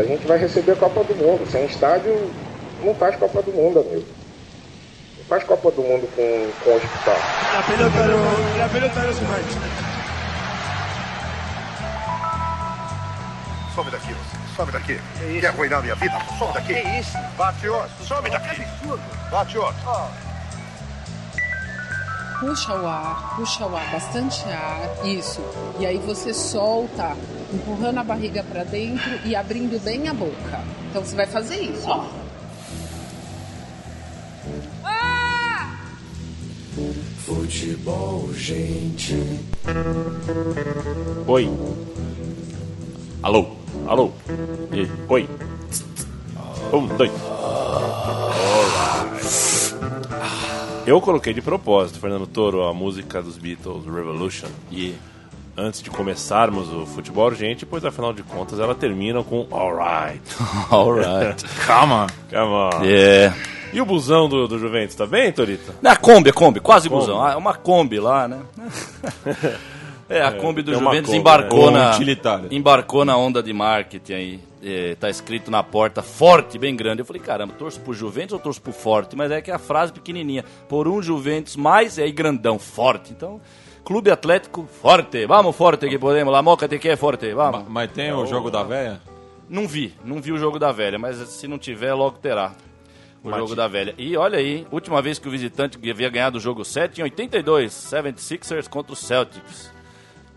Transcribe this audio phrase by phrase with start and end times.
[0.00, 1.50] a gente vai receber a Copa do Mundo.
[1.50, 2.30] Sem estádio,
[2.82, 4.06] não faz Copa do Mundo, amigo.
[5.18, 7.16] Não faz Copa do Mundo com, com hospital.
[7.54, 9.90] La pelota no, la pelota no se mancha.
[13.74, 14.56] Some daqui, você.
[14.56, 15.00] Some daqui.
[15.40, 16.18] Quer arruinar minha vida?
[16.38, 16.74] Some daqui.
[16.74, 17.18] Que isso?
[17.36, 18.04] Bate outro.
[18.04, 18.62] Some daqui.
[19.30, 19.80] Bate outro.
[22.40, 25.42] Puxa o ar, puxa o ar, bastante ar, isso.
[25.78, 27.14] E aí você solta,
[27.52, 30.64] empurrando a barriga para dentro e abrindo bem a boca.
[30.88, 32.06] Então você vai fazer isso, ó.
[37.24, 39.14] Futebol, gente.
[41.26, 41.50] Oi.
[43.22, 44.12] Alô, alô.
[44.72, 45.28] E, oi.
[46.72, 47.10] Um, dois.
[47.10, 48.60] Alright.
[50.86, 54.48] Eu coloquei de propósito, Fernando Toro, a música dos Beatles, Revolution.
[54.72, 54.94] E
[55.60, 60.22] antes de começarmos o futebol urgente, pois afinal de contas ela termina com Alright.
[60.70, 61.44] Alright.
[61.66, 62.06] Come on.
[62.30, 62.84] Come on.
[62.84, 63.36] Yeah.
[63.72, 65.74] E o busão do, do Juventus, tá bem, Torita?
[65.80, 67.00] Na Kombi, a Kombi, quase Kombi.
[67.02, 67.22] busão.
[67.24, 68.40] Ah, É uma Kombi lá, né?
[70.12, 71.78] É, a Kombi do é Juventus Kombi, embarcou né?
[71.78, 72.48] na Utilitária.
[72.50, 74.40] embarcou na onda de marketing aí.
[74.60, 77.00] É, tá escrito na porta forte, bem grande.
[77.00, 79.14] Eu falei, caramba, torço pro Juventus ou torço pro Forte?
[79.14, 83.12] Mas é que a frase pequenininha, por um Juventus mais é aí grandão, forte.
[83.12, 83.40] Então,
[83.84, 85.26] Clube Atlético Forte.
[85.26, 86.32] Vamos forte que podemos.
[86.32, 87.64] La Moca te quer forte, vamos.
[87.68, 89.00] Mas tem o jogo da véia?
[89.48, 92.52] Não vi, não vi o jogo da velha, mas se não tiver, logo terá.
[93.22, 93.94] O jogo da velha.
[93.98, 97.72] E olha aí, última vez que o visitante havia ganhado o jogo 7 em 82,
[97.72, 99.70] 76ers contra o Celtics.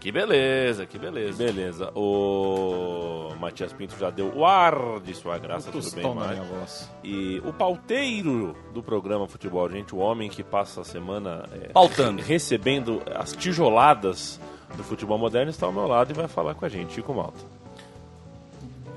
[0.04, 1.42] Que beleza, que beleza.
[1.42, 1.92] Beleza.
[1.96, 6.92] O Matias Pinto já deu o ar de sua graça, tudo bem, voz.
[7.02, 12.22] E o pauteiro do programa Futebol Gente, o homem que passa a semana é, Pautando.
[12.22, 14.42] recebendo as tijoladas
[14.76, 17.53] do futebol moderno, está ao meu lado e vai falar com a gente, Chico Malta.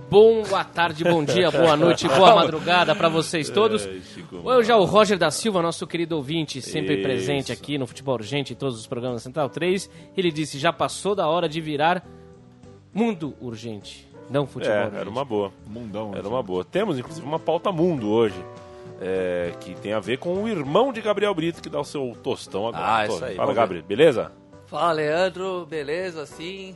[0.08, 3.84] Boa tarde, bom dia, boa noite, boa madrugada para vocês todos.
[3.86, 3.98] É,
[4.44, 7.02] Hoje é o Roger da Silva, nosso querido ouvinte, sempre Isso.
[7.02, 9.90] presente aqui no Futebol Urgente em todos os programas da Central 3.
[10.16, 12.04] Ele disse: já passou da hora de virar
[12.94, 14.96] Mundo Urgente, não Futebol É, Urgente.
[15.00, 15.52] era uma boa.
[15.66, 16.12] Mundão.
[16.14, 16.64] Era uma boa.
[16.64, 18.42] Temos, inclusive, uma pauta mundo hoje.
[19.00, 22.16] é, que tem a ver com o irmão de Gabriel Brito, que dá o seu
[22.22, 22.96] tostão agora.
[22.98, 23.52] Ah, isso aí, Fala.
[23.52, 24.32] Gabriel, beleza?
[24.66, 26.24] Fala, Leandro, beleza?
[26.26, 26.74] Sim.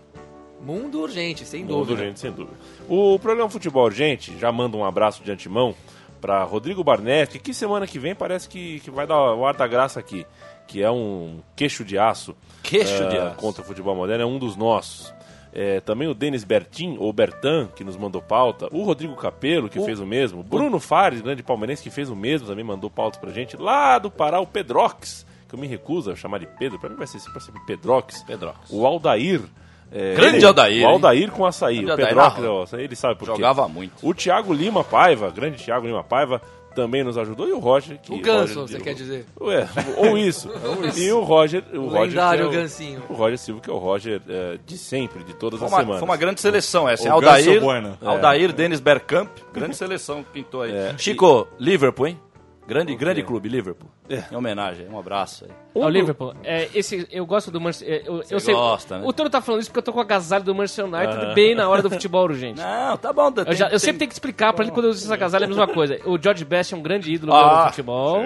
[0.65, 1.93] Mundo urgente, sem Mundo dúvida.
[2.03, 2.56] urgente, sem dúvida.
[2.88, 5.75] O programa Futebol Urgente já manda um abraço de antemão
[6.21, 9.66] para Rodrigo Barnetti, que semana que vem parece que, que vai dar o ar da
[9.66, 10.26] graça aqui,
[10.66, 12.37] que é um queixo de aço.
[12.62, 13.37] Queixo eh, de aço.
[13.37, 15.12] Contra o futebol moderno, é um dos nossos.
[15.53, 18.69] É, também o Denis Bertin, ou Bertan, que nos mandou pauta.
[18.70, 20.43] O Rodrigo Capelo, que fez o mesmo.
[20.44, 23.56] Bruno Fares, grande palmeirense, que fez o mesmo, também mandou pauta pra gente.
[23.56, 26.97] Lá do Pará, o Pedrox, que eu me recuso a chamar de Pedro, pra mim
[26.97, 28.22] vai ser sempre sempre Pedrox.
[28.22, 28.70] Pedrox.
[28.70, 29.41] O Aldair.
[29.92, 31.82] É, Grande ele- Aldair, O Aldair com açaí.
[31.84, 32.02] Grande
[32.46, 33.34] o ó, ele sabe por quê.
[33.36, 33.92] Jogava muito.
[34.02, 36.40] O Thiago Lima Paiva, grande Thiago Lima Paiva,
[36.74, 37.48] também nos ajudou.
[37.48, 37.98] E o Roger.
[38.00, 39.26] Que O Ganso, Roger- você quer dizer?
[39.40, 39.68] Ué,
[39.98, 40.48] ou isso.
[40.96, 41.64] E o Roger.
[41.72, 43.02] O, O Roger lendário é o- Gansinho.
[43.08, 45.80] O Roger Silva, que é o Roger é, de sempre, de todas Foi as uma,
[45.80, 45.98] semanas.
[46.00, 47.02] foi uma grande seleção essa.
[47.04, 47.10] hein?
[47.10, 47.98] O Aldair, Ganso Bueno.
[48.00, 50.72] Aldair Denis Bergkamp, grande seleção que pintou aí.
[50.96, 52.20] Chico, Liverpool, hein?
[52.70, 53.91] Grande, grande clube, Liverpool.
[54.08, 55.50] Em homenagem, um abraço aí.
[55.75, 59.04] O Liverpool, é, esse, eu gosto do Manchester é, eu, eu sei, gosta, né?
[59.04, 61.56] O Toro tá falando isso porque eu tô com o agasalho do Manchester United bem
[61.56, 62.60] na hora do futebol urgente.
[62.60, 63.32] Não, tá bom.
[63.44, 65.47] Eu, já- eu sempre tenho que explicar pra ele quando eu uso esse agasalho é
[65.47, 65.98] a mesma coisa.
[66.06, 68.22] O George Best é um grande ídolo Ah, do futebol.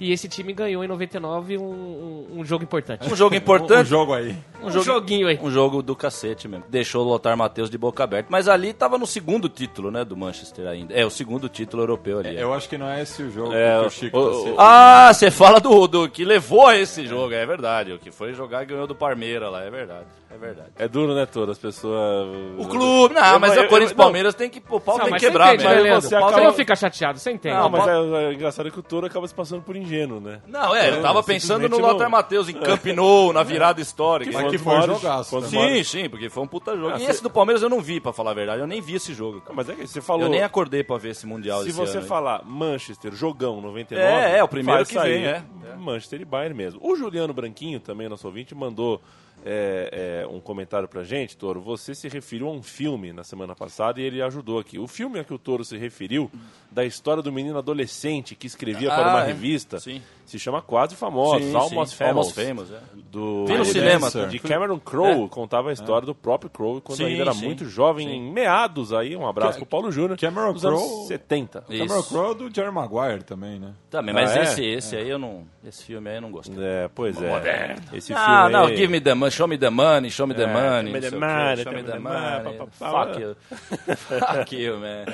[0.00, 3.10] E esse time ganhou em 99 um, um, um jogo importante.
[3.10, 3.88] Um jogo Um importante.
[3.88, 4.36] jogo aí.
[4.68, 5.38] Um, joguinho aí.
[5.42, 6.64] Um jogo do cacete mesmo.
[6.68, 8.28] Deixou o Lothar Matheus de boca aberta.
[8.30, 10.94] Mas ali tava no segundo título, né, do Manchester ainda.
[10.94, 12.36] É, o segundo título europeu ali.
[12.38, 14.54] Eu acho que não é esse o jogo É, que o Chico o- tá se-
[14.58, 17.92] Ah, você fala do, do que levou a esse jogo, é verdade.
[17.92, 20.06] O que foi jogar e ganhou do Parmeira lá, é verdade.
[20.36, 20.68] É verdade.
[20.76, 21.50] É duro, né, Toro?
[21.50, 22.28] As pessoas.
[22.58, 24.04] O clube, não, Eu- mas eu- é Corinthians e eu- não.
[24.04, 24.58] Palmeiras tem que.
[24.68, 26.00] O pau Não, tem que mas quebrar, você entende, mesmo.
[26.02, 27.54] Você Você, acaba- não fica chateado, você entende.
[27.54, 30.40] Não, mas é, é engraçado que o Toro acaba se passando por ingênuo, né?
[30.46, 34.30] Não, é, eu tava pensando no Lothar não- Matheus em Camp Nou, na virada histórica.
[34.32, 35.40] Mas que foi um jogaço.
[35.40, 35.46] né?
[35.48, 36.92] Sim, sim, porque foi um puta jogo.
[36.94, 38.60] Ah, e esse do Palmeiras eu não vi, pra falar a verdade.
[38.60, 39.42] Eu nem vi esse jogo.
[39.54, 40.22] Mas é que você falou.
[40.24, 44.06] Eu nem acordei pra ver esse Mundial Se você falar Manchester, jogão 99.
[44.06, 45.42] É, é, o primeiro que sair vem, é.
[45.78, 46.80] Manchester e Bayern mesmo.
[46.82, 49.00] O Juliano Branquinho, também nosso ouvinte, mandou
[49.48, 51.60] é, é, um comentário pra gente, Toro.
[51.60, 54.76] Você se referiu a um filme na semana passada e ele ajudou aqui.
[54.76, 56.28] O filme a que o Toro se referiu,
[56.68, 59.26] da história do menino adolescente que escrevia para Ah, uma é.
[59.28, 60.02] revista, Sim.
[60.26, 62.16] Se chama Quase Famosos, Sim, Almost sim, Famous.
[62.36, 62.80] Almost Famous, é.
[63.10, 67.22] Do no cinema, de Cameron Crowe, contava a história do próprio Crowe quando Sim, ainda
[67.22, 71.06] era sim, muito jovem, em meados aí, um abraço Ca- pro Paulo Júnior, Cameron Crowe-
[71.06, 71.62] 70.
[71.62, 72.08] Cameron Isso.
[72.08, 73.72] Crowe do Jerry Maguire também, né?
[73.88, 74.42] Também, mas Ah, é?
[74.42, 75.44] esse, esse aí eu não.
[75.64, 76.56] Esse filme aí eu não gostei.
[76.62, 77.76] É, pois é.
[77.92, 80.34] Esse Ah, filme não, aí- give me the money, show me the money, show me
[80.34, 80.92] the É, money.
[80.92, 82.58] show me não the money, show me the money.
[82.72, 83.36] Fuck you.
[83.96, 85.04] Fuck you, man.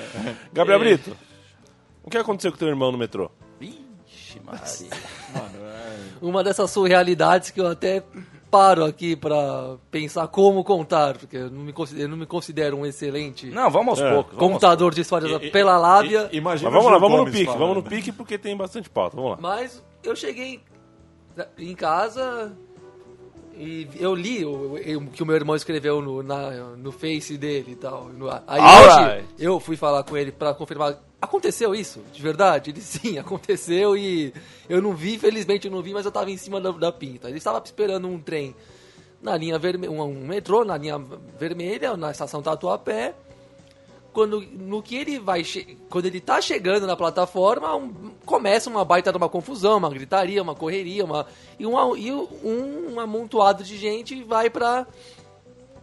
[0.53, 0.85] Gabriel É.
[0.85, 1.17] Brito,
[2.03, 3.31] o que aconteceu com teu irmão no metrô?
[4.39, 4.89] Ixi,
[5.33, 6.03] Maria.
[6.21, 8.03] Uma dessas surrealidades que eu até
[8.51, 12.85] paro aqui pra pensar como contar, porque eu não me considero, não me considero um
[12.85, 14.13] excelente Não, vamos aos É.
[14.15, 14.33] poucos.
[14.35, 16.29] vamos aos contador de histórias pela lábia.
[16.33, 17.59] Imagina Mas vamos o lá, vamos no pique, falando.
[17.61, 19.39] vamos no pique porque tem bastante pauta, vamos lá.
[19.41, 20.61] Mas eu cheguei
[21.57, 22.53] em casa
[23.63, 27.73] e eu li o, o que o meu irmão escreveu no, na- no Face dele
[27.73, 28.07] e tal.
[28.07, 28.61] No- aí
[29.21, 30.99] hoje eu fui falar com ele pra confirmar.
[31.21, 32.01] Aconteceu isso?
[32.13, 32.71] De verdade?
[32.71, 34.33] Ele sim, aconteceu e
[34.69, 37.29] eu não vi, felizmente eu não vi, mas eu tava em cima da, da pinta.
[37.29, 38.55] Ele estava esperando um trem
[39.23, 40.99] na linha vermelha, um, um metrô na linha
[41.39, 43.15] vermelha, na estação Tatuapé
[44.13, 45.43] quando no que ele vai
[45.89, 50.43] quando ele tá chegando na plataforma um- começa uma baita de uma confusão uma gritaria
[50.43, 51.27] uma correria uma
[51.59, 54.87] e um, e um amontoado de gente vai pra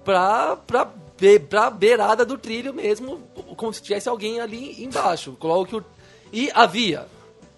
[0.03, 0.87] pra pra,
[1.19, 3.19] be, pra beirada do trilho mesmo
[3.57, 5.83] como se tivesse alguém ali embaixo coloque o
[6.31, 7.07] e havia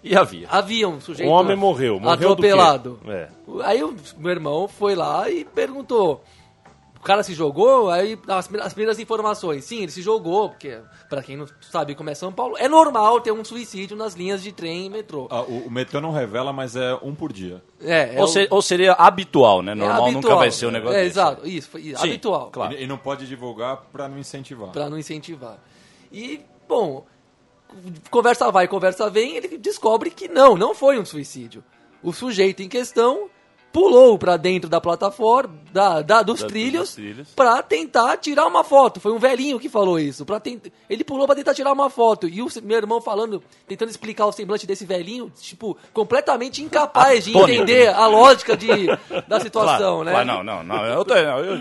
[0.02, 0.48] E havia.
[0.50, 2.98] havia um sujeito Um homem morreu, morreu atropelado?
[3.06, 3.28] É.
[3.62, 6.24] Aí o meu irmão foi lá e perguntou.
[7.02, 9.64] O cara se jogou, aí as, primeiras- as primeiras informações.
[9.64, 10.78] Sim, ele se jogou, porque,
[11.10, 14.40] pra quem não sabe como é São Paulo, é normal ter um suicídio nas linhas
[14.40, 15.26] de trem e metrô.
[15.28, 17.60] Ah, o, o metrô não revela, mas é um por dia.
[17.80, 19.72] É, é Ou, o- ou seria habitual, né?
[19.72, 20.38] é Normal nunca habitual.
[20.38, 21.10] vai ser um negócio É, desse.
[21.18, 22.50] exato, isso, Sim, habitual.
[22.52, 22.72] claro.
[22.74, 24.70] E, e não pode divulgar pra não incentivar.
[24.70, 25.58] Pra não incentivar.
[26.12, 27.04] E, bom,
[28.10, 31.64] conversa vai, conversa vem, ele descobre que não, não foi um suicídio.
[32.00, 33.28] O sujeito em questão
[33.72, 37.28] pulou pra dentro da plataforma, da, da- dos Da- trilhos, dos trilhos.
[37.34, 39.00] pra tentar tirar uma foto.
[39.00, 40.24] Foi um velhinho que falou isso.
[40.26, 40.64] Pra tent...
[40.90, 42.28] Ele pulou pra tentar tirar uma foto.
[42.28, 47.36] E o meu irmão falando, tentando explicar o semblante desse velhinho, tipo, completamente incapaz de
[47.36, 48.68] entender a lógica de,
[49.26, 50.12] da situação, Claro, né?
[50.12, 50.84] claro, não, não, não.
[50.84, 51.14] Eu tô.
[51.14, 51.60] Eu,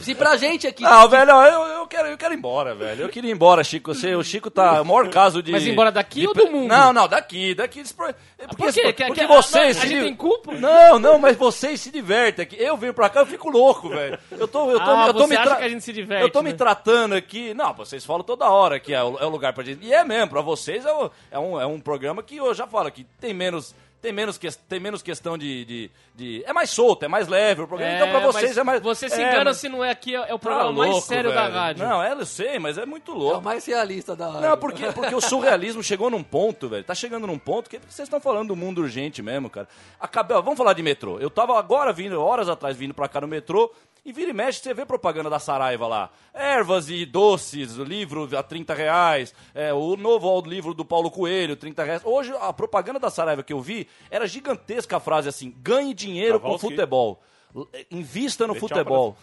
[0.00, 0.82] Se pra gente aqui.
[0.82, 3.02] Não, velho, eu, eu, quero, eu quero ir embora, velho.
[3.02, 3.94] Eu queria ir embora, Chico.
[3.94, 4.80] Você, o Chico tá.
[4.82, 5.52] O maior caso de.
[5.52, 6.68] Mas ir embora daqui de ou do mundo?
[6.68, 7.82] Não, não, daqui, daqui.
[7.94, 8.92] Pro- Porque, Por quê?
[8.92, 9.76] Que- porque que- vocês.
[9.78, 10.52] a se gente tem culpa?
[10.54, 12.56] Não, não, mas vocês se divertem aqui.
[12.58, 14.18] Eu venho pra cá, eu fico louco, velho.
[14.30, 16.22] Eu tô, eu tô, Ah, eu tô você me acha que a gente se diverte,
[16.22, 16.56] Eu tô me né?
[16.56, 17.54] tratando aqui.
[17.54, 19.84] Não, vocês falam toda hora que é o, é o lugar pra gente.
[19.84, 22.66] E é mesmo, pra vocês é, o- é um, é um programa que eu já
[22.66, 23.74] falo que tem menos.
[24.00, 27.60] Tem menos, que, tem menos questão de, de, de- É mais solto, é mais leve
[27.60, 27.94] o programa.
[27.96, 28.80] então pra vocês mas é mais.
[28.82, 31.06] Você se é, engana mas- se não é aqui, é o Tá programa mais louco,
[31.06, 31.54] sério da velho.
[31.54, 31.86] rádio.
[31.86, 33.38] Não, é, eu sei, mas é muito É louco.
[33.38, 34.30] o mais realista da.
[34.40, 36.82] Não, porque, porque o surrealismo chegou num ponto, velho.
[36.82, 39.68] Tá chegando num ponto que vocês estão falando do mundo urgente mesmo, cara.
[40.00, 41.18] Acabei, ó, vamos falar de metrô.
[41.18, 43.70] Eu tava agora vindo, horas atrás, vindo pra cá no metrô.
[44.04, 46.10] E vira e mexe, você vê propaganda da Saraiva lá.
[46.32, 49.34] Ervas e doces, livro a 30 reais.
[49.54, 52.02] É, o novo livro do Paulo Coelho, 30 reais.
[52.04, 56.40] Hoje, a propaganda da Saraiva que eu vi era gigantesca a frase assim: ganhe dinheiro
[56.40, 57.20] com futebol.
[57.54, 59.16] L- Invista no futebol.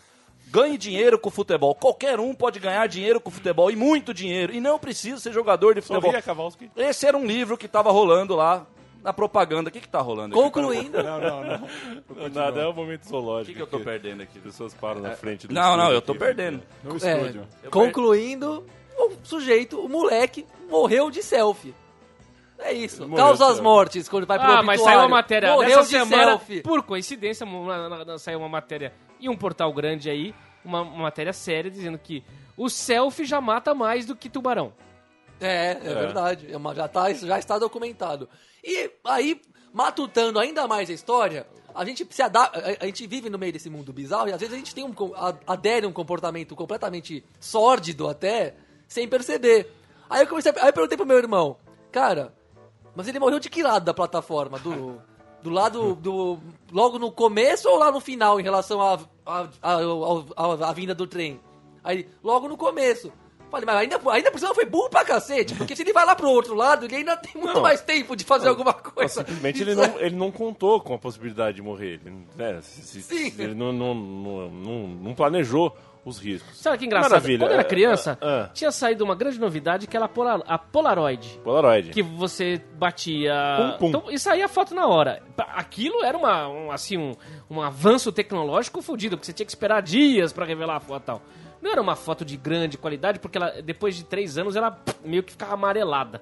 [0.50, 1.76] Ganhe dinheiro com futebol.
[1.76, 4.54] Qualquer um pode ganhar dinheiro com futebol e muito dinheiro.
[4.54, 6.12] E não precisa ser jogador de futebol.
[6.76, 6.90] Sorria.
[6.90, 8.66] Esse era um livro que tava rolando lá
[9.04, 9.70] na propaganda.
[9.70, 10.44] O que que tá rolando aqui?
[10.44, 11.68] Concluindo, Não, não, não.
[12.16, 13.48] Não, Nada, é o momento O zoológico.
[13.52, 14.38] que, que eu tô perdendo aqui?
[14.38, 16.20] As pessoas param na frente do Não, não, eu tô aqui.
[16.20, 16.62] perdendo.
[16.84, 17.48] No é, estúdio.
[17.72, 18.66] concluindo,
[18.98, 21.74] o sujeito, o moleque, morreu de selfie.
[22.60, 23.08] É isso.
[23.08, 26.32] Morreu Causa as mortes quando vai pro Ah, mas saiu uma matéria Morreu de semana,
[26.32, 26.62] selfie.
[26.62, 27.46] por coincidência,
[28.18, 30.34] saiu uma matéria em um portal grande aí,
[30.66, 32.24] uma, uma matéria séria, dizendo que
[32.58, 34.74] o selfie já mata mais do que tubarão.
[35.40, 36.48] É, é, verdade.
[36.52, 38.28] É uma- já, tá, isso já está documentado.
[38.70, 39.42] E aí,
[39.74, 43.70] matutando ainda mais a história, a gente se ada- a, gente vive no meio desse
[43.70, 44.94] mundo bizarro e às vezes a gente tem um
[45.48, 48.56] adere um comportamento completamente sórdido até,
[48.88, 49.72] sem perceber.
[50.10, 51.56] Aí eu comecei, a- aí eu perguntei pro meu irmão,
[51.92, 52.34] cara,
[52.94, 54.60] mas ele morreu de que lado da plataforma?
[54.60, 55.02] Do,
[55.42, 56.40] do lado do.
[56.72, 61.40] logo no começo ou lá no final em relação à vinda do trem?
[61.84, 63.14] Aí, logo no começo.
[63.50, 66.16] Falei, mas ainda, ainda por cima foi burro pra cacete, porque se ele vai lá
[66.16, 67.62] pro outro lado, ele ainda tem muito Não.
[67.62, 69.14] mais tempo de fazer alguma coisa.
[69.24, 72.02] Simplesmente ele não, ele não contou com a possibilidade de morrer.
[72.06, 73.34] Ele, né, se- se- Sim.
[73.40, 76.58] ele não, não, não, não- não planejou os riscos.
[76.58, 77.12] Sabe que engraçado?
[77.12, 77.40] Maravilha.
[77.40, 78.50] Quando eu era É, criança, é, é.
[78.54, 81.40] tinha saído uma grande novidade que era a, Polar- a Polaroid.
[81.44, 81.90] Polaroid.
[81.92, 83.34] Que você batia.
[83.58, 83.88] Pum, pum.
[83.90, 85.22] Então, e saía a foto na hora.
[85.38, 87.12] Aquilo era uma, um, assim, um,
[87.50, 91.06] um avanço tecnológico fodido, porque você tinha que esperar dias pra revelar a foto e
[91.06, 91.22] tal.
[91.62, 95.24] Não era uma foto de grande qualidade, porque ela, depois de três anos ela meio
[95.24, 96.22] que ficava amarelada.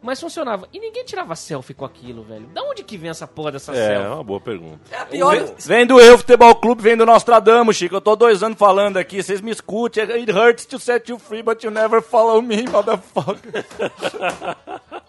[0.00, 0.68] mas funcionava.
[0.72, 2.46] E ninguém tirava selfie com aquilo, velho.
[2.48, 4.06] Da onde que vem essa porra dessa É, é selfie?
[4.14, 4.78] uma boa pergunta.
[4.92, 5.36] É a pior.
[5.58, 7.96] Vem do Eu Futebol Clube, vem do Nostradamus, Chico.
[7.96, 10.04] Eu tô dois anos falando aqui, vocês me escutem.
[10.04, 13.64] It hurts to set you free, but you never follow me, motherfucker.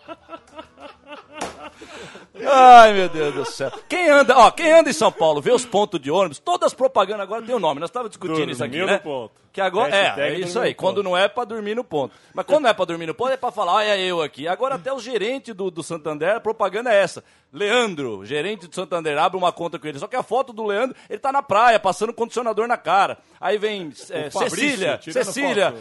[2.46, 3.72] Ai, meu Deus do céu.
[3.88, 6.74] Quem anda, ó, quem anda em São Paulo, vê os pontos de ônibus, todas as
[6.74, 7.80] propagandas agora tem o nome.
[7.80, 8.98] Nós estávamos discutindo isso aqui, né?
[9.00, 9.32] ponto.
[9.52, 10.74] Que agora é, Hashtag é isso aí.
[10.76, 12.14] Quando não é pra dormir no ponto.
[12.34, 14.48] Mas quando não é pra dormir no ponto, é pra falar, olha eu aqui.
[14.48, 17.24] Agora até o gerente do, do Santander, a propaganda é essa.
[17.52, 19.98] Leandro, gerente do Santander, abre uma conta com ele.
[19.98, 23.18] Só que a foto do Leandro, ele tá na praia, passando condicionador na cara.
[23.42, 25.74] Aí vem é, Fabrício, Cecília, Cecília,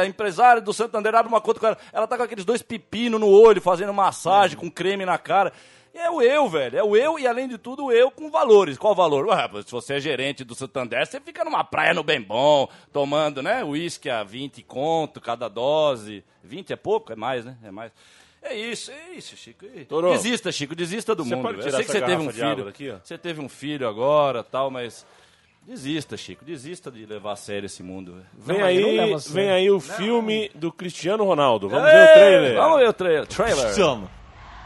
[0.00, 1.78] a empresária do Santander, abre uma conta com ela.
[1.92, 5.52] Ela tá com aqueles dois pepinos no olho, fazendo massagem com creme na cara.
[5.98, 6.78] É o eu, velho.
[6.78, 8.76] É o eu e, além de tudo, o eu com valores.
[8.76, 9.26] Qual valor?
[9.26, 13.42] Ué, se você é gerente do Santander, você fica numa praia no bem bom, tomando,
[13.42, 13.64] né?
[13.64, 16.22] Uísque a 20 conto cada dose.
[16.44, 17.12] 20 é pouco?
[17.12, 17.56] É mais, né?
[17.64, 17.92] É mais.
[18.42, 19.66] É isso, é isso, Chico.
[19.88, 21.44] Torô, desista, Chico, desista do você mundo.
[21.46, 22.94] pode Eu tirar sei que você teve um filho.
[22.94, 22.98] ó?
[23.02, 25.04] Você teve um filho agora tal, mas.
[25.66, 26.44] Desista, Chico.
[26.44, 28.24] Desista de levar a sério esse mundo.
[28.34, 29.34] Vem eu não aí, levo a sério.
[29.34, 31.68] vem aí o filme do Cristiano Ronaldo.
[31.68, 32.56] Vamos ver o trailer.
[32.56, 33.26] Vamos ver o trailer.
[33.26, 33.64] trailer.
[33.64, 34.10] Cristiano.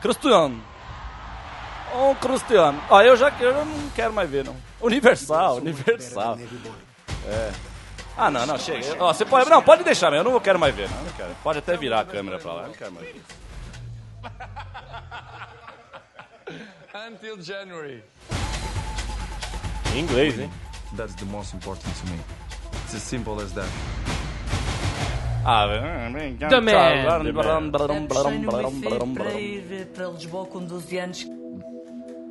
[0.03, 0.70] Cristiano.
[1.95, 2.83] Um Cristiano.
[2.89, 4.57] Ó, eu já eu não quero mais ver, não.
[4.81, 6.39] Universal, Universal.
[7.29, 7.53] É.
[8.17, 8.97] Ah, não, não, chega.
[8.99, 11.31] Ó, você pode, não, pode deixar, eu não quero mais ver, não, não quero.
[11.43, 13.23] Pode até virar a câmera pra lá, eu não quero mais ver.
[17.09, 18.05] Until January.
[19.95, 20.51] Em inglês, hein?
[20.97, 22.19] That's the most important to me.
[22.85, 23.69] It's as simple as that.
[25.45, 26.37] Ah, vem.
[26.37, 26.73] The Man.
[29.15, 31.40] Para ir para Lisboa com 12 anos.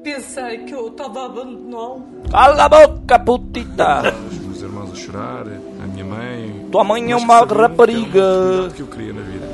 [0.03, 2.05] Pensei que eu estava a abandoná-lo.
[2.31, 4.13] Cala a boca, putita.
[4.31, 6.67] Os meus irmãos a chorar, a minha mãe.
[6.71, 8.69] Tua mãe é Mas uma rapariga.
[8.75, 9.49] que eu queria na vida.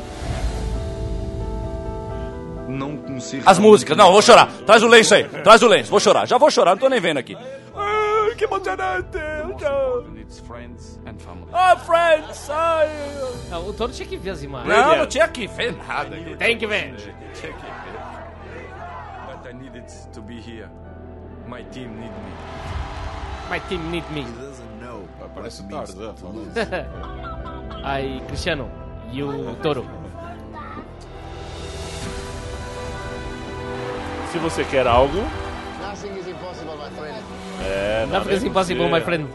[2.67, 3.41] Não conheci.
[3.45, 4.49] As músicas, não, vou chorar.
[4.65, 6.27] Traz o lenço aí, traz o lenço, vou chorar.
[6.27, 7.35] Já vou chorar, não tô nem vendo aqui.
[7.75, 9.17] Ai, que emocionante.
[11.19, 11.47] Family.
[11.53, 12.89] Ah, friends, ai.
[13.51, 14.67] Ah, O Toro tinha que ver as imagens.
[14.75, 16.13] Não, não tinha que ver nada.
[16.15, 16.35] aqui.
[16.35, 16.93] Tem que ver.
[17.33, 17.94] Tinha que ver.
[19.75, 20.69] Needed to be here.
[21.49, 22.31] My team need me.
[23.49, 24.25] My team need me.
[25.35, 26.47] Parece o Tarzan falando.
[27.83, 28.71] Aí, Cristiano.
[29.11, 29.85] E o Toro.
[34.31, 35.17] Se você quer algo.
[37.61, 39.27] É, nada Nothing is impossible, my friend.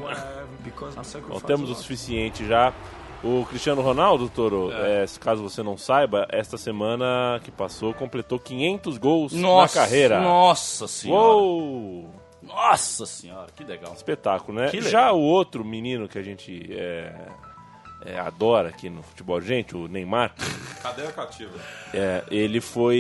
[0.65, 1.83] Because I Nós sacrificed temos o a lot.
[1.83, 2.73] suficiente já.
[3.23, 8.39] O Cristiano Ronaldo, Toro, é, se caso você não saiba, esta semana que passou completou
[8.39, 10.21] 500 gols Nossa, na carreira.
[10.21, 11.23] Nossa senhora.
[11.37, 12.11] Uou!
[12.43, 13.93] Nossa senhora, que legal.
[13.93, 14.71] Espetáculo, né?
[14.73, 14.89] Legal.
[14.91, 17.15] Já o outro menino que a gente é,
[18.07, 20.35] é, adora aqui no futebol, gente, o Neymar,
[20.83, 21.53] Cadeia cativa.
[21.93, 22.97] é, ele foi.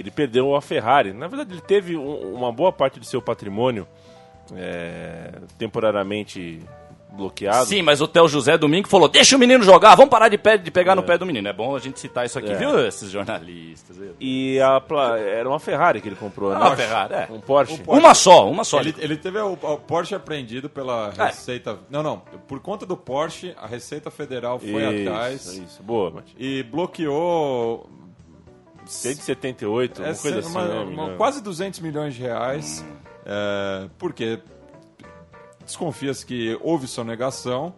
[0.00, 1.12] Ele perdeu a Ferrari.
[1.12, 3.86] Na verdade, ele teve um- uma boa parte do seu patrimônio
[4.56, 6.60] é, temporariamente
[7.18, 7.66] bloqueado.
[7.66, 10.56] Sim, mas o Theo José domingo falou: deixa o menino jogar, vamos parar de, pé,
[10.56, 11.46] de pegar no pé do menino.
[11.48, 12.54] É bom a gente citar isso aqui, É.
[12.56, 13.96] viu, esses jornalistas?
[14.18, 16.56] E a pla- era uma Ferrari que ele comprou, né?
[16.56, 17.28] Uma Ferrari, é.
[17.30, 17.82] Um Porsche.
[17.86, 18.80] Uma só, uma só.
[18.80, 21.24] Ele, ele teve o, o Porsche apreendido pela É.
[21.26, 21.78] Receita.
[21.90, 22.22] Não, não.
[22.46, 26.34] Por conta do Porsche, a Receita Federal foi Isso, atrás Isso, boa, Mati.
[26.38, 27.88] e bloqueou
[28.86, 31.16] 178, uma é, coisa assim, uma- né, uma- menino?
[31.16, 32.84] quase 200 milhões de reais.
[33.30, 34.38] é, porque
[35.68, 37.72] desconfia-se que houve sonegação.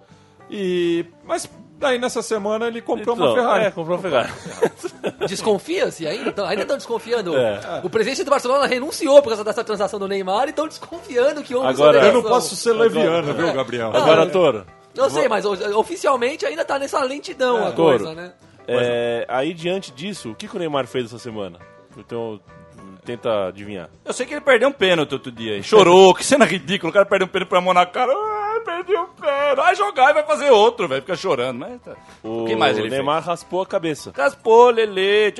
[0.51, 3.65] E, mas daí nessa semana ele comprou uma Então, Ferrari.
[3.67, 4.33] É, comprou uma Ferrari.
[5.29, 6.31] Desconfia-se ainda?
[6.31, 7.37] Então, ainda estão desconfiando.
[7.37, 7.81] É.
[7.85, 11.55] O presidente do Barcelona renunciou por causa dessa transação do Neymar e estão desconfiando que
[11.55, 12.23] houve Agora- Eu sonegação.
[12.23, 13.95] não posso ser leviano, viu, Gabriel?
[13.95, 17.99] Agora, Toro, Eu sei, mas oficialmente ainda tá nessa lentidão a Toro.
[18.05, 18.33] coisa, né?
[18.67, 21.59] é, aí diante disso, o que, que o Neymar fez essa semana?
[21.97, 22.41] Então,
[23.05, 23.89] tenta adivinhar.
[24.05, 25.55] Eu sei que ele perdeu um pênalti outro dia.
[25.55, 25.63] aí.
[25.63, 26.91] Chorou, que cena ridícula.
[26.91, 28.13] O cara perdeu um pênalti pra mão na cara.
[28.13, 29.57] Ah, perdi um pênalti.
[29.57, 31.01] Vai jogar e vai fazer outro, velho.
[31.03, 31.59] Fica chorando.
[31.59, 31.95] Mas tá.
[32.23, 34.13] O, O que mais ele Neymar raspou a cabeça.
[34.13, 34.25] fez?
[34.25, 35.33] Raspou, Lelê.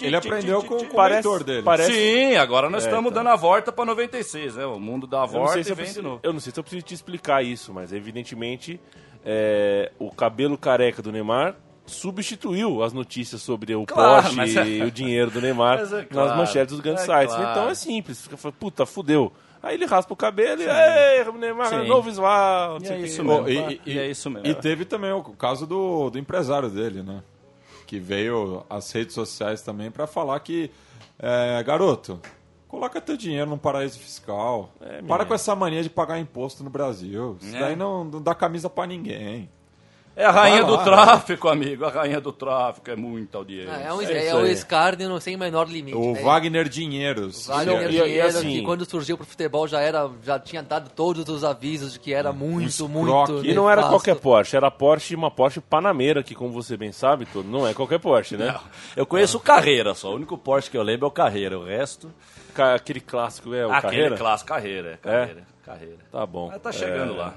[0.00, 1.62] Ele aprendeu com, com o mentor dele.
[1.62, 3.22] parece- Sim, agora nós É, estamos então.
[3.24, 4.66] dando a volta pra 96, né?
[4.66, 6.20] O mundo dá a Eu não, volta sei e se eu, vem de preciso, novo.
[6.22, 8.80] eu não sei se eu preciso te explicar isso, mas evidentemente
[9.24, 11.54] é, o cabelo careca do Neymar
[11.88, 15.82] substituiu as notícias sobre o Claro, Porsche mas é- e o dinheiro do Neymar é
[15.82, 17.34] nas claro, manchetes dos grandes é sites.
[17.34, 17.50] claro.
[17.50, 18.28] Então é simples.
[18.58, 19.32] Puta, fudeu.
[19.62, 21.88] Aí ele raspa o cabelo e, ei, Neymar, Sim.
[21.88, 22.78] novo visual.
[22.78, 23.42] não E é isso mesmo.
[23.42, 24.46] Pô, e, E é isso mesmo.
[24.46, 27.22] E teve também o caso do, do empresário dele, né?
[27.86, 30.70] Que veio às redes sociais também pra falar que,
[31.18, 32.20] é, garoto,
[32.68, 34.70] coloca teu dinheiro num paraíso fiscal.
[35.08, 37.36] Para com essa mania de pagar imposto no Brasil.
[37.40, 37.60] Isso É.
[37.60, 39.50] daí não, não dá camisa pra ninguém.
[40.20, 40.82] É a rainha do lá.
[40.82, 41.84] tráfico, amigo.
[41.84, 43.70] A rainha do tráfico é muita audiência.
[43.70, 45.96] É, é, um, É é, o escárnio sem o menor limite.
[45.96, 46.22] O né?
[46.22, 47.46] Wagner Dinheiros.
[47.46, 50.60] Wagner E- e- Dinheiro, e assim- que quando surgiu pro futebol já era já tinha
[50.62, 52.90] dado todos os avisos de que era muito, escroque.
[53.32, 53.46] muito.
[53.46, 57.24] E não era qualquer Porsche, era Porsche, uma Porsche Panamera, que como você bem sabe,
[57.24, 58.46] todo, não é qualquer Porsche, né?
[58.52, 58.60] Não,
[58.96, 60.10] eu conheço o Carreira só.
[60.10, 61.56] O único Porsche que eu lembro é o Carreira.
[61.56, 62.10] O resto.
[62.54, 64.16] Ca- Aquele clássico é o aquele Carreira?
[64.16, 64.90] clássico Carreira.
[64.94, 65.42] é, Carreira.
[65.64, 65.98] Carreira.
[66.10, 66.48] Tá bom.
[66.48, 67.34] Mas tá chegando É, lá.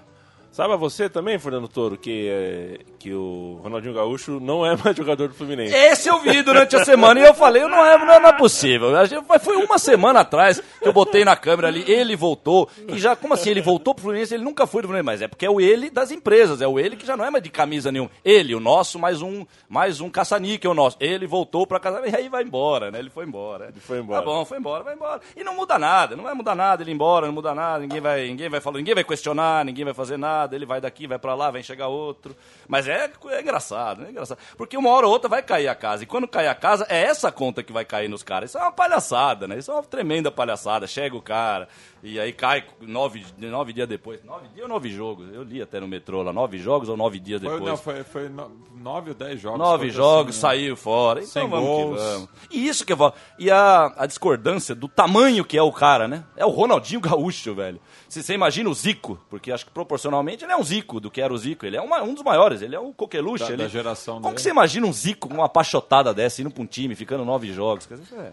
[0.52, 5.30] Sabe você também, Fernando Toro, que, é, que o Ronaldinho Gaúcho não é mais jogador
[5.30, 5.74] do Fluminense.
[5.74, 8.94] Esse eu vi durante a semana e eu falei, não é, não é possível.
[8.98, 13.00] A gente- Foi uma semana atrás que eu botei na câmera ali, ele voltou, e
[13.00, 15.46] já, como assim, ele voltou pro Fluminense, ele nunca foi do Fluminense, mas é porque
[15.46, 17.90] é o ele das empresas, é o ele que já não é mais de camisa
[17.90, 18.12] nenhuma.
[18.24, 20.98] Ele, o nosso, mais um, mais um caça-níquel nosso.
[21.00, 23.00] Ele voltou pra casa, e aí vai embora, né?
[23.00, 23.70] Ele foi embora.
[23.70, 24.20] Ele foi embora.
[24.20, 25.22] Tá bom, foi embora, vai embora.
[25.38, 28.02] E não muda nada, não vai mudar nada ele ir embora, não muda nada, ninguém
[28.02, 31.20] vai, ninguém vai falar, ninguém vai questionar, ninguém vai fazer nada, ele vai daqui, vai
[31.20, 32.36] pra lá, vai chegar outro.
[32.68, 34.40] Mas é, é engraçado, é engraçado.
[34.58, 36.04] Porque uma hora ou outra vai cair a casa.
[36.04, 38.52] E quando cair a casa, é essa conta que vai cair nos caras.
[38.52, 39.58] Isso é uma palhaçada, né?
[39.58, 40.88] Isso é uma tremenda palhaçada.
[40.88, 41.68] Chega o cara,
[42.04, 44.24] e aí cai nove, nove dias depois.
[44.24, 45.34] Nove dias ou nove jogos?
[45.34, 47.70] Eu li até no metrô lá, nove jogos ou nove dias Foi, depois.
[47.70, 49.60] não, foi, foi no- nove ou dez jogos.
[49.60, 51.20] Nove jogos, assim, saiu fora.
[51.20, 52.00] Então Sem vamos gols.
[52.02, 52.30] que vamos.
[52.50, 53.14] E isso que eu falo.
[53.38, 56.24] E a, a discordância do tamanho que é o cara, né?
[56.36, 57.80] É o Ronaldinho Gaúcho, velho.
[58.10, 61.22] Você você imagina o Zico, porque acho que proporcionalmente ele é um Zico do que
[61.22, 61.66] era o Zico.
[61.66, 63.44] Ele é uma- um dos maiores, ele é um coqueluche.
[63.46, 63.64] Da- ele...
[63.64, 64.36] da geração Como dele.
[64.36, 67.54] que você imagina um Zico com uma pachotada dessa, indo pra um time, ficando nove
[67.54, 67.86] jogos?
[67.86, 68.32] Quer dizer, é.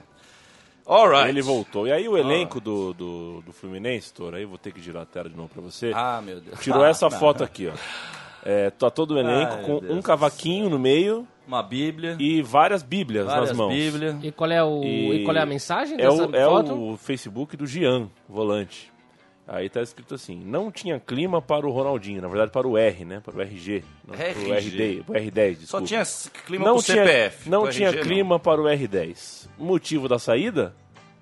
[0.89, 1.29] Alright.
[1.29, 1.87] Ele voltou.
[1.87, 5.07] E aí o elenco do, do, do Fluminense, Toro, aí vou ter que girar a
[5.07, 5.93] tela de novo pra você.
[5.95, 6.59] Ah, meu Deus.
[6.61, 7.19] Tirou Ah, essa não.
[7.19, 7.73] foto aqui, ó.
[8.43, 12.83] É, tá todo o elenco Ai, com um cavaquinho no meio Uma bíblia, e várias
[12.83, 13.75] bíblias várias nas mãos.
[13.75, 14.17] bíblias.
[14.23, 15.25] E qual é, o, e...
[15.25, 16.73] qual é a mensagem é dessa o, é foto?
[16.93, 18.91] o Facebook do Gian, volante.
[19.51, 23.05] Aí tá escrito assim: não tinha clima para o Ronaldinho, na verdade para o R,
[23.07, 23.21] né?
[23.25, 23.83] Para o RG.
[24.07, 24.69] Não, Para o RG.
[24.99, 25.87] RD, pro R10, Só desculpa.
[25.87, 26.05] tinha
[26.45, 27.49] clima não pro tinha, CPF.
[27.51, 29.49] Não tinha RG, clima para o R10.
[29.59, 30.75] Motivo da saída?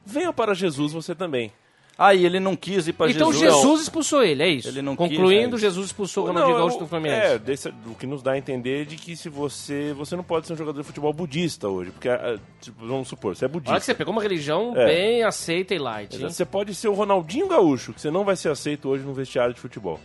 [0.04, 1.52] Venha para Jesus você também.
[1.99, 3.55] Aí ele não quis ir pra Então Jesus.
[3.55, 4.69] Jesus expulsou ele, é isso?
[4.69, 7.26] Ele não Concluindo, quis, Jesus expulsou o Ronaldinho Gaúcho do Fluminense.
[7.26, 9.95] É, desse- o que nos dá a entender de que se você.
[9.97, 11.91] Você não pode ser um jogador de futebol budista hoje.
[11.93, 13.71] Porque, ah, tipo, vamos supor, você é budista.
[13.73, 14.85] Olha que você pegou uma religião É.
[14.85, 16.15] bem aceita e light.
[16.17, 16.28] hein?
[16.28, 19.54] Você pode ser o Ronaldinho Gaúcho, que você não vai ser aceito hoje no vestiário
[19.54, 19.99] de futebol.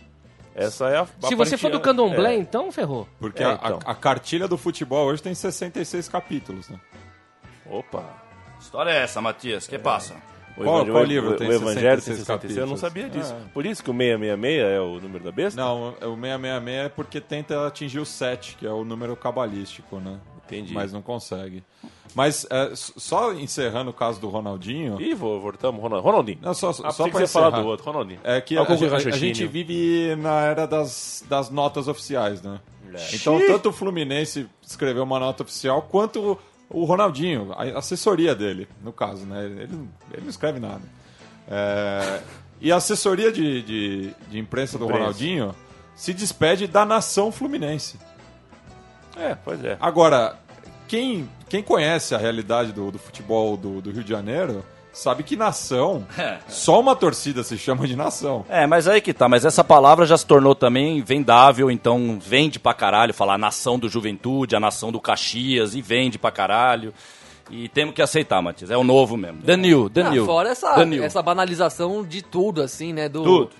[0.54, 1.06] Essa é a.
[1.28, 2.38] Se você for do candomblé, é.
[2.38, 3.06] então ferrou.
[3.18, 3.78] Porque É, a- então.
[3.84, 6.80] a, a cartilha do futebol hoje tem 66 capítulos, né?
[7.70, 8.02] Opa!
[8.58, 9.66] História é essa, Matias?
[9.66, 10.14] Que passa?
[10.56, 12.80] O Qual- Evangelho- qual livro o, tem o Evangelho 66 tem 66, eu não capítulos?
[12.80, 13.32] sabia disso.
[13.48, 13.52] É.
[13.52, 15.60] Por isso que o 666 é o número da besta?
[15.60, 20.18] Não, o 666 é porque tenta atingir o 7, que é o número cabalístico, né?
[20.46, 20.74] Entendi.
[20.74, 21.62] Mas não consegue.
[22.14, 25.00] Mas é, só encerrando o caso do Ronaldinho.
[25.00, 25.80] Ih, voltamos.
[25.80, 26.38] Ronald- Ronaldinho.
[26.42, 27.50] Não, só, Ah, só ia falar encerrar.
[27.62, 28.20] do outro, Ronaldinho.
[28.22, 32.60] É que É a, a- a gente vive na era das, das notas oficiais, né?
[33.14, 36.38] Então, tanto o Fluminense escreveu uma nota oficial, quanto
[36.72, 39.44] o Ronaldinho, a assessoria dele, no caso, né?
[39.44, 39.72] Ele, ele
[40.22, 40.82] não- escreve nada.
[41.48, 42.20] É,
[42.60, 45.00] e a assessoria de, de, de imprensa do Imprensa.
[45.02, 45.54] Ronaldinho
[45.94, 47.98] se despede da nação fluminense.
[49.16, 49.76] É, pois é.
[49.80, 50.38] Agora,
[50.88, 55.36] quem, quem conhece a realidade do, do futebol do, do Rio de Janeiro sabe que
[55.36, 56.06] nação,
[56.48, 58.44] só uma torcida se chama de nação.
[58.48, 59.28] É, mas aí que tá.
[59.28, 63.88] Mas essa palavra já se tornou também vendável, então vende pra caralho falar nação do
[63.88, 66.92] Juventude, a nação do Caxias, e vende pra caralho.
[67.50, 68.70] E temos que aceitar, Matias.
[68.70, 69.42] É o novo mesmo.
[69.42, 70.22] Danil, Danil.
[70.22, 71.02] Ah, fora essa, Danil.
[71.02, 73.08] essa banalização de tudo, assim, né?
[73.08, 73.50] Do, Tudo.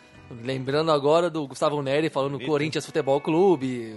[0.42, 3.96] Lembrando agora do Gustavo Neri falando Corinthians Futebol Clube.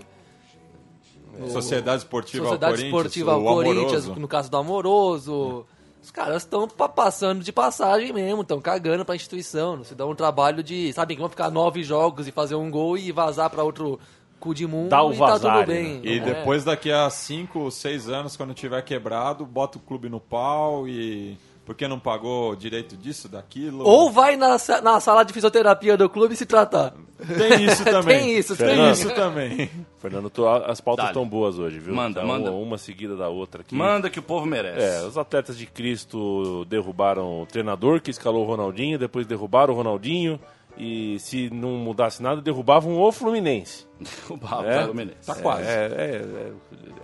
[1.50, 5.66] Sociedade Esportiva Sociedade Corinthians, Esportiva o Corinthians, no caso do Amoroso.
[6.06, 9.78] Os caras estão passando de passagem mesmo, estão cagando pra instituição.
[9.78, 12.70] Não se dá um trabalho de, sabe, que vão ficar nove jogos e fazer um
[12.70, 14.00] gol e vazar pra outro
[14.40, 16.02] cu de mundo Dá o e tá tudo bem.
[16.04, 16.22] E É.
[16.22, 21.40] depois, daqui a 5, 6 anos, quando tiver quebrado, bota o clube no pau e.
[21.66, 23.84] Porque não pagou direito disso, daquilo.
[23.84, 26.94] Ou vai na, na sala de fisioterapia do clube se tratar.
[27.18, 28.20] Tem isso também.
[28.20, 29.70] Tem isso, Tem tem isso também.
[29.98, 31.96] Fernando, tô- as pautas estão boas hoje, viu?
[31.96, 32.52] Manda, Tá manda.
[32.52, 33.74] Uma, uma seguida da outra aqui.
[33.74, 34.80] Manda que o povo merece.
[35.04, 39.78] É, os atletas de Cristo derrubaram o treinador que escalou o Ronaldinho, depois derrubaram o
[39.78, 40.40] Ronaldinho
[40.78, 43.88] e se não mudasse nada, derrubavam o Fluminense.
[44.30, 44.80] O Bravo, É?
[44.80, 45.26] tá, Fluminense.
[45.26, 45.64] Tá quase.
[45.68, 46.52] É, é, é-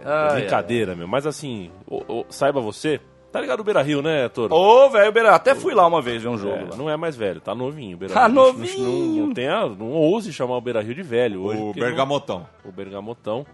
[0.04, 1.08] é Ai, brincadeira, meu.
[1.08, 3.00] Mas assim, o- o- saiba você,
[3.32, 4.54] tá ligado o Beira Rio, né, Toro?
[4.54, 6.76] Ô, velho, Beira, até fui lá uma vez ver um jogo É, lá.
[6.78, 7.96] não é mais velho, tá novinho.
[7.96, 8.80] o Beira Tá novinho.
[8.80, 11.60] Não, não, não tem a- não ouse chamar o Beira Rio de velho hoje.
[11.62, 12.48] O porque não- Bergamotão.
[12.66, 13.46] o Bergamotão.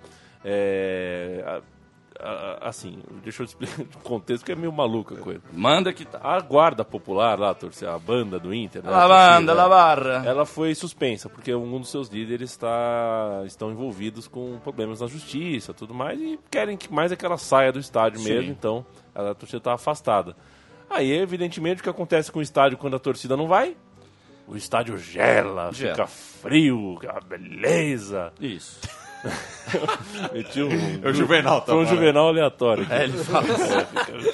[0.43, 1.59] É,
[2.61, 5.41] assim, deixa eu explicar o contexto que é meio maluca a coisa.
[5.51, 6.19] Manda que tá.
[6.21, 10.23] A guarda popular lá, a torcida, a banda do Inter, né, La banda, la barra.
[10.25, 15.73] ela foi suspensa porque um dos seus líderes está estão envolvidos com problemas na justiça,
[15.73, 18.29] tudo mais e querem que mais é que ela saia do estádio Sim.
[18.29, 20.35] mesmo, então a torcida está afastada.
[20.89, 23.75] Aí, evidentemente, o que acontece com o estádio quando a torcida não vai?
[24.47, 25.91] O estádio gela, Gela.
[25.93, 28.31] fica frio, aquela beleza.
[28.39, 28.79] Isso.
[30.33, 30.69] Meti um,
[31.03, 31.85] É o Juvenal, tá Foi um.
[31.85, 32.83] Juvenal aleatório.
[32.83, 32.93] aqui.
[32.93, 33.45] É, ele fala.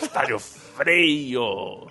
[0.01, 1.87] estádio frio.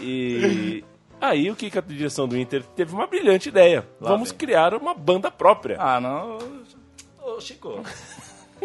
[0.00, 0.84] E
[1.20, 3.86] aí o que, que a direção do Inter teve uma brilhante ideia.
[4.00, 4.38] Lá Vamos vem.
[4.38, 5.76] criar uma banda própria.
[5.80, 6.38] Ah, não.
[7.22, 7.82] Ô, Chico.